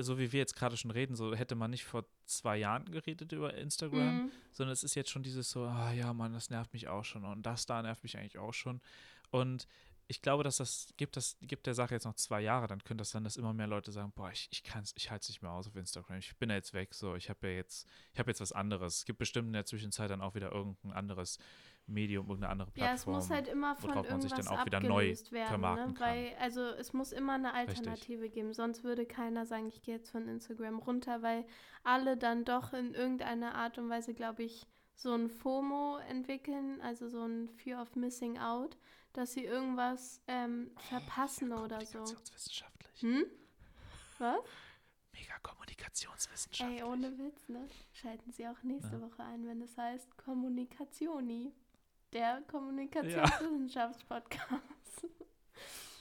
so 0.00 0.18
wie 0.18 0.32
wir 0.32 0.38
jetzt 0.40 0.56
gerade 0.56 0.76
schon 0.76 0.90
reden, 0.90 1.14
so 1.16 1.34
hätte 1.34 1.54
man 1.54 1.70
nicht 1.70 1.84
vor 1.84 2.04
zwei 2.26 2.56
Jahren 2.56 2.90
geredet 2.90 3.32
über 3.32 3.54
Instagram, 3.54 4.24
Mhm. 4.24 4.30
sondern 4.52 4.72
es 4.72 4.82
ist 4.84 4.94
jetzt 4.94 5.10
schon 5.10 5.22
dieses 5.22 5.50
so, 5.50 5.64
ah 5.64 5.92
ja, 5.92 6.12
Mann, 6.12 6.32
das 6.32 6.50
nervt 6.50 6.72
mich 6.72 6.88
auch 6.88 7.04
schon 7.04 7.24
und 7.24 7.42
das 7.44 7.66
da 7.66 7.80
nervt 7.82 8.02
mich 8.02 8.16
eigentlich 8.18 8.38
auch 8.38 8.54
schon. 8.54 8.80
Und 9.30 9.66
ich 10.10 10.22
glaube, 10.22 10.42
dass 10.42 10.56
das 10.56 10.88
gibt, 10.96 11.16
das 11.16 11.36
gibt 11.42 11.66
der 11.66 11.74
Sache 11.74 11.94
jetzt 11.94 12.04
noch 12.04 12.14
zwei 12.14 12.40
Jahre, 12.40 12.66
dann 12.66 12.82
könnte 12.82 13.02
das 13.02 13.10
sein, 13.10 13.24
dass 13.24 13.36
immer 13.36 13.52
mehr 13.52 13.66
Leute 13.66 13.92
sagen, 13.92 14.10
boah, 14.16 14.30
ich, 14.32 14.48
ich 14.50 14.62
kann's, 14.64 14.94
ich 14.96 15.10
halte 15.10 15.22
es 15.24 15.28
nicht 15.28 15.42
mehr 15.42 15.50
aus 15.52 15.68
auf 15.68 15.76
Instagram, 15.76 16.18
ich 16.18 16.34
bin 16.38 16.48
ja 16.48 16.56
jetzt 16.56 16.72
weg, 16.72 16.94
so, 16.94 17.14
ich 17.14 17.28
habe 17.28 17.46
ja 17.48 17.54
jetzt, 17.54 17.86
ich 18.14 18.18
habe 18.18 18.30
jetzt 18.30 18.40
was 18.40 18.52
anderes. 18.52 18.96
Es 18.98 19.04
gibt 19.04 19.18
bestimmt 19.18 19.48
in 19.48 19.52
der 19.52 19.66
Zwischenzeit 19.66 20.10
dann 20.10 20.22
auch 20.22 20.34
wieder 20.34 20.50
irgendein 20.50 20.92
anderes 20.92 21.38
Medium, 21.88 22.26
irgendeine 22.26 22.52
andere 22.52 22.68
Ja, 22.74 22.86
es 22.92 23.04
Plattform. 23.04 23.14
muss 23.14 23.30
halt 23.30 23.48
immer 23.48 23.74
von 23.76 23.90
worauf 23.90 24.10
man 24.10 24.20
sich 24.20 24.32
dann 24.32 24.48
auch 24.48 24.64
wieder 24.66 24.80
neu 24.80 25.14
werden, 25.30 25.48
vermarkten 25.48 25.88
ne? 25.88 25.94
kann. 25.94 26.08
Weil, 26.08 26.32
also 26.40 26.62
es 26.62 26.92
muss 26.92 27.12
immer 27.12 27.34
eine 27.34 27.54
Alternative 27.54 28.28
geben, 28.28 28.52
sonst 28.52 28.84
würde 28.84 29.06
keiner 29.06 29.46
sagen, 29.46 29.66
ich 29.68 29.82
gehe 29.82 29.96
jetzt 29.96 30.10
von 30.10 30.28
Instagram 30.28 30.78
runter, 30.78 31.22
weil 31.22 31.44
alle 31.84 32.16
dann 32.16 32.44
doch 32.44 32.72
in 32.72 32.94
irgendeiner 32.94 33.54
Art 33.54 33.78
und 33.78 33.88
Weise, 33.88 34.14
glaube 34.14 34.42
ich, 34.42 34.66
so 34.94 35.14
ein 35.14 35.28
FOMO 35.30 35.98
entwickeln, 36.08 36.80
also 36.80 37.08
so 37.08 37.22
ein 37.24 37.48
Fear 37.48 37.80
of 37.82 37.94
Missing 37.96 38.38
Out, 38.38 38.76
dass 39.12 39.32
sie 39.32 39.44
irgendwas 39.44 40.20
ähm, 40.26 40.70
verpassen 40.88 41.52
oder 41.52 41.80
so. 41.84 41.98
Kommunikationswissenschaftlich. 41.98 43.02
Hm? 43.02 43.24
Was? 44.18 44.40
Mega 45.12 45.38
Kommunikationswissenschaftlich. 45.42 46.80
Ey, 46.80 46.84
ohne 46.84 47.16
Witz, 47.18 47.48
ne? 47.48 47.66
Schalten 47.92 48.32
Sie 48.32 48.46
auch 48.48 48.62
nächste 48.62 48.96
Ja. 48.96 49.02
Woche 49.02 49.22
ein, 49.22 49.46
wenn 49.46 49.62
es 49.62 49.76
heißt 49.78 50.16
Kommunikationi. 50.18 51.52
Der 52.12 52.42
Kommunikationswissenschaftspodcast. 52.50 55.06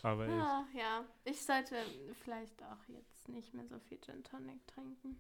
Aber 0.04 0.26
echt. 0.26 0.36
Ja, 0.36 0.66
ja. 0.74 1.06
Ich 1.26 1.42
sollte 1.42 1.76
vielleicht 2.24 2.62
auch 2.64 2.88
jetzt 2.88 3.30
nicht 3.30 3.54
mehr 3.54 3.68
so 3.68 3.80
viel 3.80 4.00
Gin 4.00 4.24
Tonic 4.24 4.66
trinken. 4.68 5.20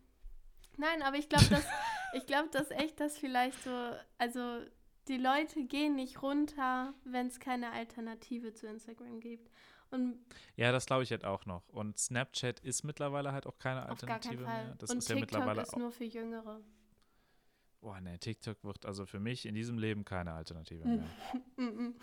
Nein, 0.77 1.01
aber 1.01 1.17
ich 1.17 1.27
glaube, 1.27 1.45
dass 1.45 1.65
ich 2.13 2.25
glaube, 2.25 2.49
dass 2.51 2.71
echt 2.71 2.99
das 2.99 3.17
vielleicht 3.17 3.61
so, 3.63 3.91
also 4.17 4.61
die 5.07 5.17
Leute 5.17 5.63
gehen 5.63 5.95
nicht 5.95 6.21
runter, 6.21 6.93
wenn 7.03 7.27
es 7.27 7.39
keine 7.39 7.71
Alternative 7.71 8.53
zu 8.53 8.67
Instagram 8.67 9.19
gibt. 9.19 9.49
Und 9.89 10.19
Ja, 10.55 10.71
das 10.71 10.85
glaube 10.85 11.03
ich 11.03 11.11
halt 11.11 11.25
auch 11.25 11.45
noch. 11.45 11.67
Und 11.69 11.97
Snapchat 11.97 12.59
ist 12.59 12.83
mittlerweile 12.83 13.31
halt 13.31 13.47
auch 13.47 13.57
keine 13.57 13.85
Alternative 13.85 14.43
mehr. 14.43 14.75
Das 14.77 14.89
Und 14.89 14.97
ist 14.97 15.09
ja 15.09 15.15
TikTok 15.15 15.39
mittlerweile 15.39 15.61
ist 15.61 15.77
nur 15.77 15.91
für 15.91 16.03
Jüngere. 16.03 16.59
Boah, 17.87 18.01
ne, 18.01 18.19
TikTok 18.19 18.61
wird 18.65 18.85
also 18.85 19.05
für 19.05 19.21
mich 19.21 19.45
in 19.45 19.55
diesem 19.55 19.77
Leben 19.77 20.03
keine 20.03 20.33
Alternative 20.33 20.85
mehr. 20.85 21.07
Mhm. 21.55 21.95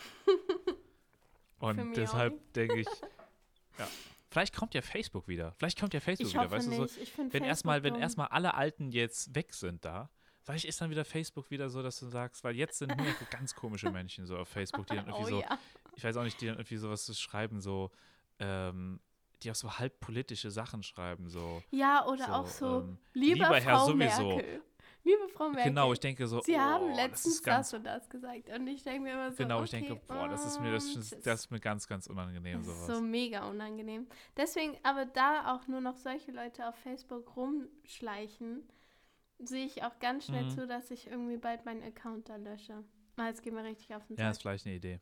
Und 1.58 1.94
deshalb 1.94 2.52
denke 2.54 2.80
ich, 2.80 2.86
ja, 3.78 3.86
Vielleicht 4.30 4.56
kommt 4.56 4.72
ja 4.72 4.80
Facebook 4.80 5.28
wieder. 5.28 5.52
Vielleicht 5.58 5.78
kommt 5.78 5.92
ja 5.92 6.00
Facebook 6.00 6.28
Ich 6.28 6.34
wieder. 6.34 6.50
Weißt 6.50 6.68
du, 6.68 6.70
nicht. 6.70 6.94
so, 6.94 7.00
ich 7.02 7.12
finde 7.12 7.34
wenn 7.34 7.44
erstmal, 7.44 7.82
wenn 7.82 7.96
erstmal 7.96 8.28
alle 8.28 8.54
Alten 8.54 8.92
jetzt 8.92 9.34
weg 9.34 9.52
sind 9.52 9.84
da, 9.84 10.08
vielleicht 10.40 10.64
ist 10.64 10.80
dann 10.80 10.88
wieder 10.88 11.04
Facebook 11.04 11.50
wieder 11.50 11.68
so, 11.68 11.82
dass 11.82 12.00
du 12.00 12.06
sagst, 12.06 12.42
weil 12.44 12.56
jetzt 12.56 12.78
sind 12.78 12.96
nur 12.96 13.06
ganz 13.30 13.54
komische 13.54 13.90
Menschen 13.90 14.24
so 14.24 14.38
auf 14.38 14.48
Facebook, 14.48 14.86
die 14.86 14.96
dann 14.96 15.06
irgendwie 15.06 15.34
oh 15.34 15.36
so, 15.36 15.40
ja. 15.42 15.58
ich 15.96 16.02
weiß 16.02 16.16
auch 16.16 16.24
nicht, 16.24 16.40
die 16.40 16.46
dann 16.46 16.56
irgendwie 16.56 16.78
sowas 16.78 17.20
schreiben, 17.20 17.60
so, 17.60 17.90
ähm, 18.38 19.00
die 19.42 19.50
auch 19.50 19.54
so 19.54 19.78
halb 19.78 20.00
politische 20.00 20.50
Sachen 20.50 20.82
schreiben, 20.82 21.28
so. 21.28 21.62
Ja, 21.70 22.06
oder 22.06 22.24
so, 22.24 22.32
auch 22.32 22.46
so, 22.46 22.80
ähm, 22.80 22.98
liebe 23.12 23.34
lieber 23.34 23.60
Herr 23.60 23.76
Frau 23.76 23.86
sowieso. 23.88 24.36
Merkel. 24.36 24.62
Liebe 25.04 25.28
Frau 25.28 25.50
Merkel. 25.50 25.64
Genau, 25.64 25.92
ich 25.92 26.00
denke 26.00 26.26
so, 26.26 26.40
Sie 26.40 26.54
oh, 26.54 26.58
haben 26.58 26.88
das 26.88 26.96
letztens 26.96 27.34
ist 27.36 27.42
ganz, 27.44 27.70
das 27.70 27.78
und 27.78 27.84
das 27.84 28.08
gesagt. 28.08 28.48
Und 28.48 28.66
ich 28.66 28.82
denke 28.82 29.02
mir 29.02 29.12
immer 29.12 29.30
so, 29.30 29.36
Genau, 29.36 29.56
okay, 29.56 29.64
ich 29.64 29.70
denke, 29.70 29.96
boah, 30.08 30.28
das 30.28 30.46
ist 30.46 30.60
mir, 30.60 30.72
das, 30.72 30.86
ist- 30.96 31.26
das 31.26 31.40
ist 31.40 31.50
mir 31.50 31.60
ganz, 31.60 31.86
ganz 31.86 32.06
unangenehm, 32.06 32.58
Das 32.60 32.68
ist 32.68 32.86
sowas. 32.86 32.96
so 32.96 33.02
mega 33.02 33.46
unangenehm. 33.48 34.06
Deswegen, 34.36 34.78
aber 34.82 35.04
da 35.04 35.54
auch 35.54 35.66
nur 35.68 35.82
noch 35.82 35.96
solche 35.98 36.32
Leute 36.32 36.66
auf 36.66 36.74
Facebook 36.76 37.36
rumschleichen, 37.36 38.66
sehe 39.40 39.66
ich 39.66 39.82
auch 39.82 39.98
ganz 39.98 40.24
schnell 40.26 40.44
Mhm. 40.44 40.50
zu, 40.50 40.66
dass 40.66 40.90
ich 40.90 41.06
irgendwie 41.06 41.36
bald 41.36 41.66
meinen 41.66 41.82
Account 41.82 42.30
da 42.30 42.36
lösche. 42.36 42.82
Weil 43.16 43.32
es 43.32 43.42
geht 43.42 43.52
mir 43.52 43.62
richtig 43.64 43.94
auf 43.94 44.06
den 44.06 44.16
ja, 44.16 44.30
ist 44.30 44.36
Sack. 44.36 44.42
vielleicht 44.42 44.66
eine 44.66 44.76
Idee. 44.76 45.00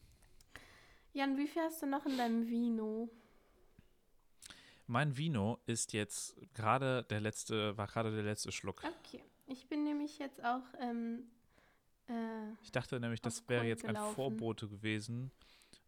Jan, 1.12 1.36
wie 1.36 1.46
viel 1.46 1.62
hast 1.62 1.80
du 1.80 1.86
noch 1.86 2.04
in 2.06 2.16
deinem 2.18 2.48
Vino? 2.48 3.08
Mein 4.86 5.16
Vino 5.16 5.60
ist 5.66 5.92
jetzt 5.92 6.34
gerade 6.54 7.04
der 7.04 7.20
letzte, 7.20 7.76
war 7.78 7.86
gerade 7.86 8.12
der 8.14 8.24
letzte 8.24 8.50
Schluck. 8.52 8.82
Okay, 8.84 9.22
ich 9.46 9.66
bin 9.68 9.84
nämlich 9.84 10.18
jetzt 10.18 10.42
auch, 10.44 10.62
ähm, 10.80 11.24
äh, 12.08 12.52
Ich 12.62 12.72
dachte 12.72 12.98
nämlich, 13.00 13.20
das 13.20 13.48
wäre 13.48 13.64
jetzt 13.66 13.84
ein 13.84 13.94
gelaufen. 13.94 14.14
Vorbote 14.14 14.68
gewesen 14.68 15.30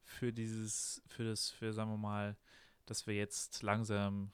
für 0.02 0.32
dieses, 0.32 1.02
für 1.06 1.24
das, 1.24 1.50
für, 1.50 1.72
sagen 1.72 1.90
wir 1.90 1.96
mal, 1.96 2.36
dass 2.86 3.06
wir 3.06 3.14
jetzt 3.14 3.62
langsam, 3.62 4.30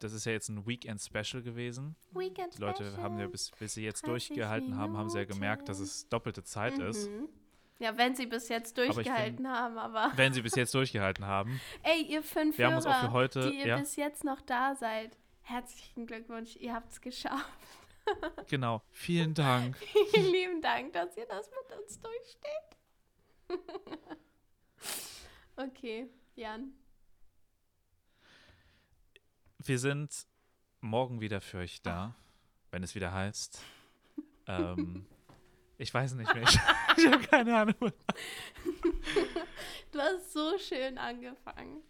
das 0.00 0.12
ist 0.12 0.24
ja 0.24 0.32
jetzt 0.32 0.48
ein 0.48 0.66
Weekend-Special 0.66 1.42
gewesen. 1.42 1.94
Weekend 2.10 2.56
Die 2.56 2.60
Leute 2.60 2.84
Special. 2.84 3.02
haben 3.02 3.18
ja, 3.18 3.28
bis, 3.28 3.50
bis 3.52 3.74
sie 3.74 3.84
jetzt 3.84 4.02
30 4.02 4.28
durchgehalten 4.28 4.76
haben, 4.76 4.96
haben 4.96 5.08
sie 5.08 5.18
ja 5.18 5.24
gemerkt, 5.24 5.68
dass 5.68 5.78
Minuten. 5.78 5.92
es 5.94 6.08
doppelte 6.08 6.42
Zeit 6.42 6.78
ist. 6.78 7.08
Mhm. 7.08 7.28
Ja, 7.78 7.96
wenn 7.96 8.14
sie 8.14 8.26
bis 8.26 8.48
jetzt 8.48 8.78
durchgehalten 8.78 9.48
haben, 9.48 9.76
aber. 9.78 10.12
Wenn 10.16 10.32
sie 10.32 10.42
bis 10.42 10.54
jetzt 10.54 10.72
durchgehalten 10.74 11.26
haben. 11.26 11.60
Ey, 11.82 12.02
ihr 12.02 12.22
fünf 12.22 12.56
Wir 12.58 12.66
haben 12.66 12.76
uns 12.76 12.86
auch 12.86 12.92
Hörer, 12.92 13.00
für 13.00 13.12
heute, 13.12 13.50
die 13.50 13.58
ihr 13.58 13.66
ja, 13.66 13.78
bis 13.78 13.96
jetzt 13.96 14.22
noch 14.24 14.40
da 14.40 14.74
seid, 14.76 15.16
herzlichen 15.42 16.06
Glückwunsch, 16.06 16.56
ihr 16.56 16.74
habt 16.74 16.92
es 16.92 17.00
geschafft. 17.00 17.48
Genau. 18.48 18.82
Vielen 18.90 19.34
Dank. 19.34 19.76
Vielen 20.12 20.32
lieben 20.32 20.62
Dank, 20.62 20.92
dass 20.92 21.16
ihr 21.16 21.26
das 21.26 21.50
mit 21.50 21.78
uns 21.78 22.00
durchsteht. 22.00 22.72
okay, 25.56 26.08
Jan. 26.34 26.72
Wir 29.58 29.78
sind 29.78 30.26
morgen 30.80 31.20
wieder 31.20 31.40
für 31.40 31.58
euch 31.58 31.82
da, 31.82 32.14
wenn 32.70 32.82
es 32.82 32.94
wieder 32.94 33.12
heißt. 33.12 33.62
Ähm, 34.46 35.06
ich 35.78 35.92
weiß 35.92 36.14
nicht 36.14 36.34
mehr. 36.34 36.42
Ich, 36.42 36.58
ich 36.96 37.06
habe 37.06 37.22
keine 37.24 37.56
Ahnung. 37.56 37.92
Du 39.92 39.98
hast 39.98 40.32
so 40.32 40.58
schön 40.58 40.98
angefangen. 40.98 41.82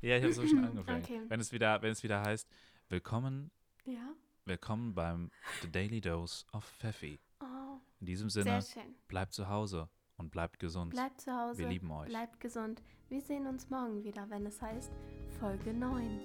Ja, 0.00 0.16
ich 0.16 0.22
habe 0.22 0.32
so 0.32 0.46
schon 0.46 0.64
angefangen. 0.64 1.02
Okay. 1.02 1.20
Wenn 1.28 1.40
es 1.40 1.52
wieder, 1.52 1.80
wenn 1.82 1.92
es 1.92 2.02
wieder 2.02 2.22
heißt, 2.22 2.48
willkommen, 2.88 3.50
Ja? 3.84 4.14
Willkommen 4.46 4.94
beim 4.94 5.30
The 5.62 5.70
Daily 5.70 6.00
Dose 6.00 6.44
of 6.52 6.64
Pfeffi. 6.64 7.18
Oh, 7.40 7.78
In 8.00 8.06
diesem 8.06 8.28
Sinne, 8.28 8.62
bleibt 9.08 9.32
zu 9.32 9.48
Hause 9.48 9.88
und 10.16 10.30
bleibt 10.30 10.58
gesund. 10.58 10.92
Bleibt 10.92 11.20
zu 11.20 11.32
Hause. 11.34 11.58
Wir 11.58 11.68
lieben 11.68 11.90
euch. 11.90 12.08
Bleibt 12.08 12.40
gesund. 12.40 12.82
Wir 13.08 13.20
sehen 13.20 13.46
uns 13.46 13.70
morgen 13.70 14.04
wieder, 14.04 14.28
wenn 14.28 14.46
es 14.46 14.60
heißt 14.60 14.92
Folge 15.40 15.72
9. 15.72 16.20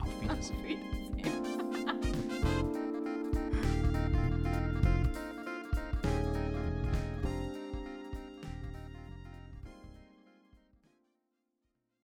Auf 0.00 0.22
Wiedersehen. 0.22 0.56
Auf 0.60 1.16
Wiedersehen. 1.16 1.55